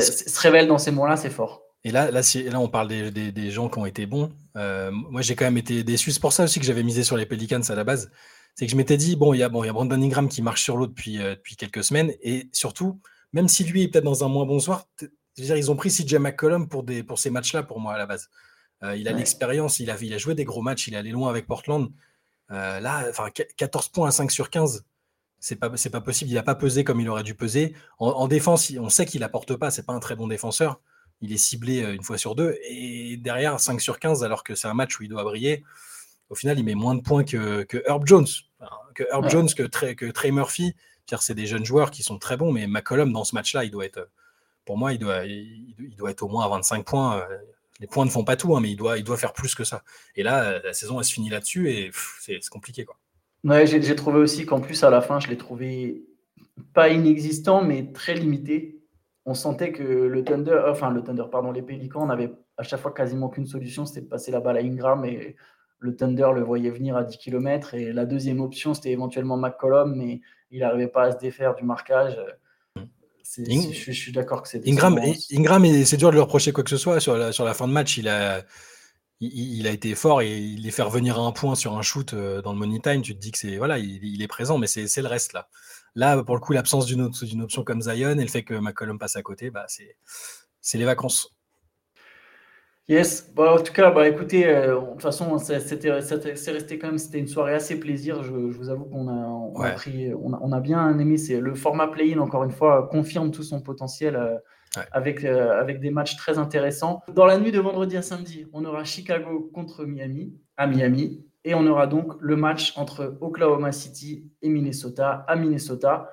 se 0.00 0.40
révèle 0.40 0.66
dans 0.66 0.78
ces 0.78 0.90
moments-là, 0.90 1.16
c'est 1.16 1.30
fort. 1.30 1.62
Et 1.84 1.90
là, 1.90 2.10
là, 2.10 2.20
là, 2.20 2.60
on 2.60 2.68
parle 2.68 2.88
des, 2.88 3.10
des, 3.10 3.32
des, 3.32 3.50
gens 3.50 3.68
qui 3.68 3.78
ont 3.78 3.86
été 3.86 4.06
bons. 4.06 4.32
moi, 4.54 5.22
j'ai 5.22 5.34
quand 5.34 5.44
même 5.44 5.58
été 5.58 5.82
déçu. 5.82 6.12
C'est 6.12 6.20
pour 6.20 6.32
ça 6.32 6.44
aussi 6.44 6.60
que 6.60 6.66
j'avais 6.66 6.84
misé 6.84 7.02
sur 7.02 7.16
les 7.16 7.26
Pelicans 7.26 7.62
à 7.68 7.74
la 7.74 7.84
base 7.84 8.10
c'est 8.54 8.66
que 8.66 8.72
je 8.72 8.76
m'étais 8.76 8.96
dit, 8.96 9.16
bon, 9.16 9.32
il 9.32 9.38
y 9.38 9.42
a, 9.42 9.48
bon, 9.48 9.64
il 9.64 9.66
y 9.66 9.70
a 9.70 9.72
Brandon 9.72 10.00
Ingram 10.00 10.28
qui 10.28 10.42
marche 10.42 10.62
sur 10.62 10.76
l'eau 10.76 10.86
depuis, 10.86 11.20
euh, 11.20 11.34
depuis 11.34 11.56
quelques 11.56 11.84
semaines, 11.84 12.12
et 12.22 12.48
surtout, 12.52 13.00
même 13.32 13.48
si 13.48 13.64
lui 13.64 13.82
est 13.82 13.88
peut-être 13.88 14.04
dans 14.04 14.24
un 14.24 14.28
moins 14.28 14.44
bon 14.44 14.60
soir, 14.60 14.86
dire, 15.36 15.56
ils 15.56 15.70
ont 15.70 15.76
pris 15.76 15.90
CJ 15.90 16.16
McCollum 16.16 16.68
pour, 16.68 16.82
des, 16.82 17.02
pour 17.02 17.18
ces 17.18 17.30
matchs-là, 17.30 17.62
pour 17.62 17.80
moi, 17.80 17.94
à 17.94 17.98
la 17.98 18.06
base. 18.06 18.28
Euh, 18.82 18.96
il 18.96 19.08
a 19.08 19.12
l'expérience, 19.12 19.78
il 19.78 19.90
a, 19.90 19.96
il 20.00 20.12
a 20.12 20.18
joué 20.18 20.34
des 20.34 20.44
gros 20.44 20.60
matchs, 20.60 20.88
il 20.88 20.94
est 20.94 20.98
allé 20.98 21.10
loin 21.10 21.30
avec 21.30 21.46
Portland. 21.46 21.90
Euh, 22.50 22.80
là, 22.80 23.06
enfin, 23.08 23.30
14 23.30 23.88
points 23.88 24.08
à 24.08 24.10
5 24.10 24.30
sur 24.30 24.50
15, 24.50 24.84
c'est 25.38 25.56
pas, 25.56 25.70
pas 25.70 26.00
possible. 26.00 26.30
Il 26.30 26.34
n'a 26.34 26.42
pas 26.42 26.54
pesé 26.54 26.84
comme 26.84 27.00
il 27.00 27.08
aurait 27.08 27.22
dû 27.22 27.34
peser. 27.34 27.74
En, 27.98 28.28
défense, 28.28 28.72
on 28.78 28.90
sait 28.90 29.06
qu'il 29.06 29.22
apporte 29.22 29.56
pas, 29.56 29.70
c'est 29.70 29.86
pas 29.86 29.92
un 29.92 30.00
très 30.00 30.16
bon 30.16 30.28
défenseur. 30.28 30.80
Il 31.22 31.32
est 31.32 31.38
ciblé 31.38 31.80
une 31.80 32.02
fois 32.02 32.18
sur 32.18 32.34
deux. 32.34 32.58
Et 32.68 33.16
derrière, 33.16 33.58
5 33.58 33.80
sur 33.80 33.98
15, 33.98 34.24
alors 34.24 34.44
que 34.44 34.54
c'est 34.54 34.68
un 34.68 34.74
match 34.74 34.98
où 34.98 35.04
il 35.04 35.08
doit 35.08 35.24
briller 35.24 35.64
au 36.32 36.34
final, 36.34 36.58
il 36.58 36.64
met 36.64 36.74
moins 36.74 36.94
de 36.94 37.02
points 37.02 37.24
que, 37.24 37.66
Herb 37.86 38.06
Jones, 38.06 38.26
que 38.94 39.04
Herb 39.12 39.28
Jones, 39.28 39.48
que 39.54 39.64
Trey, 39.64 39.94
que 39.94 40.06
Trey 40.06 40.30
Murphy. 40.30 40.74
C'est 41.20 41.34
des 41.34 41.46
jeunes 41.46 41.64
joueurs 41.64 41.90
qui 41.90 42.02
sont 42.02 42.18
très 42.18 42.38
bons, 42.38 42.52
mais 42.52 42.66
McCollum, 42.66 43.12
dans 43.12 43.24
ce 43.24 43.34
match-là, 43.34 43.64
il 43.64 43.70
doit 43.70 43.84
être, 43.84 44.08
pour 44.64 44.78
moi, 44.78 44.94
il 44.94 44.98
doit, 44.98 45.26
il, 45.26 45.94
doit 45.98 46.10
être 46.10 46.22
au 46.22 46.28
moins 46.28 46.46
à 46.46 46.48
25 46.48 46.86
points. 46.86 47.22
Les 47.80 47.86
points 47.86 48.06
ne 48.06 48.10
font 48.10 48.24
pas 48.24 48.36
tout, 48.36 48.56
hein, 48.56 48.60
mais 48.62 48.70
il 48.70 48.76
doit, 48.76 48.96
il 48.96 49.04
doit 49.04 49.18
faire 49.18 49.34
plus 49.34 49.54
que 49.54 49.62
ça. 49.62 49.82
Et 50.16 50.22
là, 50.22 50.58
la 50.60 50.72
saison, 50.72 50.98
elle 50.98 51.04
se 51.04 51.12
finit 51.12 51.28
là-dessus 51.28 51.70
et 51.70 51.90
c'est 52.20 52.40
compliqué. 52.48 52.86
Quoi. 52.86 52.96
Ouais, 53.44 53.66
j'ai 53.66 53.94
trouvé 53.94 54.20
aussi 54.20 54.46
qu'en 54.46 54.60
plus, 54.60 54.82
à 54.84 54.88
la 54.88 55.02
fin, 55.02 55.20
je 55.20 55.28
l'ai 55.28 55.36
trouvé 55.36 56.02
pas 56.72 56.88
inexistant, 56.88 57.62
mais 57.62 57.92
très 57.92 58.14
limité. 58.14 58.80
On 59.24 59.34
sentait 59.34 59.72
que 59.72 59.82
le 59.82 60.24
Thunder, 60.24 60.62
enfin 60.68 60.90
le 60.90 61.02
Thunder, 61.02 61.24
pardon, 61.30 61.52
les 61.52 61.62
Pélicans 61.62 62.06
n'avaient 62.06 62.32
à 62.56 62.62
chaque 62.62 62.80
fois 62.80 62.92
quasiment 62.92 63.28
qu'une 63.28 63.46
solution, 63.46 63.86
c'était 63.86 64.00
de 64.00 64.08
passer 64.08 64.30
la 64.32 64.40
balle 64.40 64.56
à 64.56 64.60
Ingram 64.60 65.04
et 65.04 65.36
le 65.78 65.96
Thunder 65.96 66.30
le 66.34 66.42
voyait 66.42 66.70
venir 66.70 66.96
à 66.96 67.04
10 67.04 67.18
km. 67.18 67.74
Et 67.74 67.92
la 67.92 68.04
deuxième 68.04 68.40
option, 68.40 68.72
c'était 68.74 68.90
éventuellement 68.90 69.36
McCollum, 69.36 69.94
mais 69.96 70.20
il 70.50 70.60
n'arrivait 70.60 70.88
pas 70.88 71.04
à 71.04 71.12
se 71.12 71.18
défaire 71.18 71.54
du 71.54 71.64
marquage. 71.64 72.16
je, 73.36 73.92
suis 73.92 74.12
d'accord 74.12 74.42
que 74.42 74.48
c'est. 74.48 74.66
Ingram, 74.68 75.00
Ingram 75.32 75.64
c'est 75.84 75.96
dur 75.96 76.10
de 76.10 76.14
lui 76.14 76.20
reprocher 76.20 76.52
quoi 76.52 76.62
que 76.64 76.70
ce 76.70 76.76
soit. 76.76 77.00
Sur 77.00 77.16
la, 77.16 77.32
sur 77.32 77.44
la 77.44 77.54
fin 77.54 77.66
de 77.66 77.72
match, 77.72 77.96
il 77.96 78.08
a, 78.08 78.42
il, 79.20 79.66
a 79.66 79.70
été 79.70 79.94
fort 79.94 80.22
et 80.22 80.38
il 80.38 80.62
les 80.62 80.70
fait 80.70 80.82
revenir 80.82 81.18
à 81.18 81.22
un 81.22 81.32
point 81.32 81.54
sur 81.54 81.76
un 81.76 81.82
shoot 81.82 82.14
euh, 82.14 82.42
dans 82.42 82.52
le 82.52 82.58
money 82.58 82.80
time. 82.80 83.02
Tu 83.02 83.14
te 83.14 83.20
dis 83.20 83.32
que 83.32 83.38
c'est. 83.38 83.56
Voilà, 83.56 83.78
il, 83.78 84.22
est 84.22 84.28
présent, 84.28 84.58
mais 84.58 84.66
c'est 84.66 85.02
le 85.02 85.08
reste 85.08 85.32
là. 85.32 85.48
Là, 85.94 86.22
pour 86.22 86.34
le 86.34 86.40
coup, 86.40 86.52
l'absence 86.52 86.86
d'une 86.86 87.02
option 87.42 87.64
comme 87.64 87.82
Zion 87.82 88.18
et 88.18 88.22
le 88.22 88.28
fait 88.28 88.42
que 88.42 88.54
McCollum 88.54 88.98
passe 88.98 89.16
à 89.16 89.22
côté, 89.22 89.50
bah, 89.50 89.66
c'est 89.68 90.78
les 90.78 90.84
vacances. 90.84 91.34
Yes, 92.88 93.32
bah, 93.34 93.54
en 93.54 93.62
tout 93.62 93.72
cas, 93.72 93.90
bah, 93.90 94.08
écoutez, 94.08 94.46
euh, 94.46 94.80
de 94.80 94.90
toute 94.92 95.02
façon, 95.02 95.38
c'est 95.38 95.56
resté 95.56 96.78
quand 96.78 96.88
même, 96.88 96.98
c'était 96.98 97.18
une 97.18 97.28
soirée 97.28 97.54
assez 97.54 97.78
plaisir. 97.78 98.24
Je, 98.24 98.32
vous 98.32 98.70
avoue 98.70 98.84
qu'on 98.86 99.08
a, 99.08 99.12
on 99.12 99.60
a, 99.60 99.70
pris, 99.70 100.12
on 100.14 100.32
a, 100.32 100.38
on 100.42 100.50
a 100.50 100.60
bien 100.60 100.98
aimé. 100.98 101.16
C'est 101.16 101.40
le 101.40 101.54
format 101.54 101.86
play-in, 101.86 102.18
encore 102.18 102.42
une 102.42 102.50
fois, 102.50 102.88
confirme 102.90 103.30
tout 103.30 103.44
son 103.44 103.60
potentiel 103.60 104.16
euh, 104.16 104.36
avec, 104.90 105.24
euh, 105.24 105.60
avec 105.60 105.80
des 105.80 105.90
matchs 105.90 106.16
très 106.16 106.38
intéressants. 106.38 107.02
Dans 107.14 107.24
la 107.24 107.38
nuit 107.38 107.52
de 107.52 107.60
vendredi 107.60 107.96
à 107.96 108.02
samedi, 108.02 108.46
on 108.52 108.64
aura 108.64 108.82
Chicago 108.84 109.50
contre 109.54 109.84
Miami 109.84 110.34
à 110.56 110.66
Miami, 110.66 111.24
et 111.44 111.54
on 111.54 111.66
aura 111.66 111.86
donc 111.86 112.14
le 112.20 112.36
match 112.36 112.76
entre 112.76 113.18
Oklahoma 113.20 113.72
City 113.72 114.30
et 114.42 114.48
Minnesota 114.48 115.24
à 115.26 115.36
Minnesota. 115.36 116.10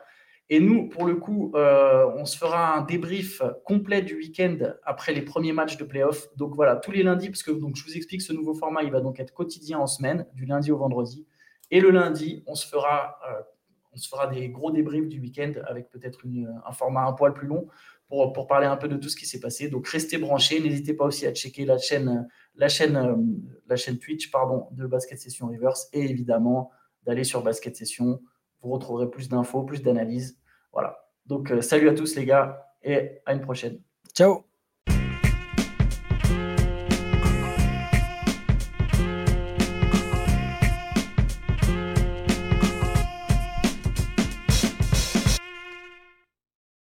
Et 0.51 0.59
nous, 0.59 0.89
pour 0.89 1.05
le 1.05 1.15
coup, 1.15 1.51
euh, 1.53 2.09
on 2.17 2.25
se 2.25 2.35
fera 2.35 2.75
un 2.75 2.81
débrief 2.81 3.43
complet 3.65 4.01
du 4.01 4.15
week-end 4.15 4.57
après 4.83 5.13
les 5.13 5.21
premiers 5.21 5.53
matchs 5.53 5.77
de 5.77 5.83
playoff. 5.83 6.27
Donc 6.37 6.55
voilà, 6.55 6.75
tous 6.75 6.91
les 6.91 7.03
lundis, 7.03 7.29
parce 7.29 7.43
que 7.43 7.51
donc, 7.51 7.75
je 7.75 7.83
vous 7.83 7.95
explique 7.95 8.23
ce 8.23 8.33
nouveau 8.33 8.55
format, 8.55 8.81
il 8.81 8.91
va 8.91 8.99
donc 8.99 9.19
être 9.19 9.31
quotidien 9.31 9.77
en 9.77 9.85
semaine, 9.85 10.25
du 10.33 10.45
lundi 10.45 10.71
au 10.71 10.77
vendredi. 10.77 11.27
Et 11.69 11.79
le 11.79 11.91
lundi, 11.91 12.43
on 12.47 12.55
se 12.55 12.67
fera, 12.67 13.19
euh, 13.29 13.41
on 13.93 13.97
se 13.97 14.09
fera 14.09 14.25
des 14.25 14.49
gros 14.49 14.71
débriefs 14.71 15.07
du 15.07 15.19
week-end 15.19 15.53
avec 15.67 15.91
peut-être 15.91 16.21
un 16.65 16.71
format 16.71 17.05
un 17.05 17.13
poil 17.13 17.33
plus 17.33 17.47
long 17.47 17.67
pour, 18.09 18.47
parler 18.47 18.65
un 18.65 18.75
peu 18.75 18.87
de 18.87 18.97
tout 18.97 19.07
ce 19.07 19.15
qui 19.15 19.25
s'est 19.25 19.39
passé. 19.39 19.69
Donc 19.69 19.87
restez 19.87 20.17
branchés. 20.17 20.59
N'hésitez 20.59 20.93
pas 20.93 21.05
aussi 21.05 21.25
à 21.25 21.33
checker 21.33 21.65
la 21.65 21.77
chaîne, 21.77 22.27
la 22.55 22.67
chaîne, 22.67 22.97
euh, 22.97 23.15
la 23.67 23.75
chaîne 23.75 23.99
Twitch 23.99 24.31
pardon, 24.31 24.67
de 24.71 24.87
Basket 24.87 25.19
Session 25.19 25.47
Reverse 25.47 25.87
et 25.93 26.01
évidemment 26.01 26.71
d'aller 27.05 27.23
sur 27.23 27.43
Basket 27.43 27.75
Session. 27.75 28.19
Vous 28.61 28.71
retrouverez 28.71 29.09
plus 29.09 29.29
d'infos, 29.29 29.63
plus 29.63 29.81
d'analyses 29.81 30.39
voilà. 30.71 30.97
Donc, 31.25 31.51
euh, 31.51 31.61
salut 31.61 31.89
à 31.89 31.93
tous 31.93 32.15
les 32.15 32.25
gars 32.25 32.65
et 32.83 33.21
à 33.25 33.33
une 33.33 33.41
prochaine. 33.41 33.79
Ciao 34.13 34.48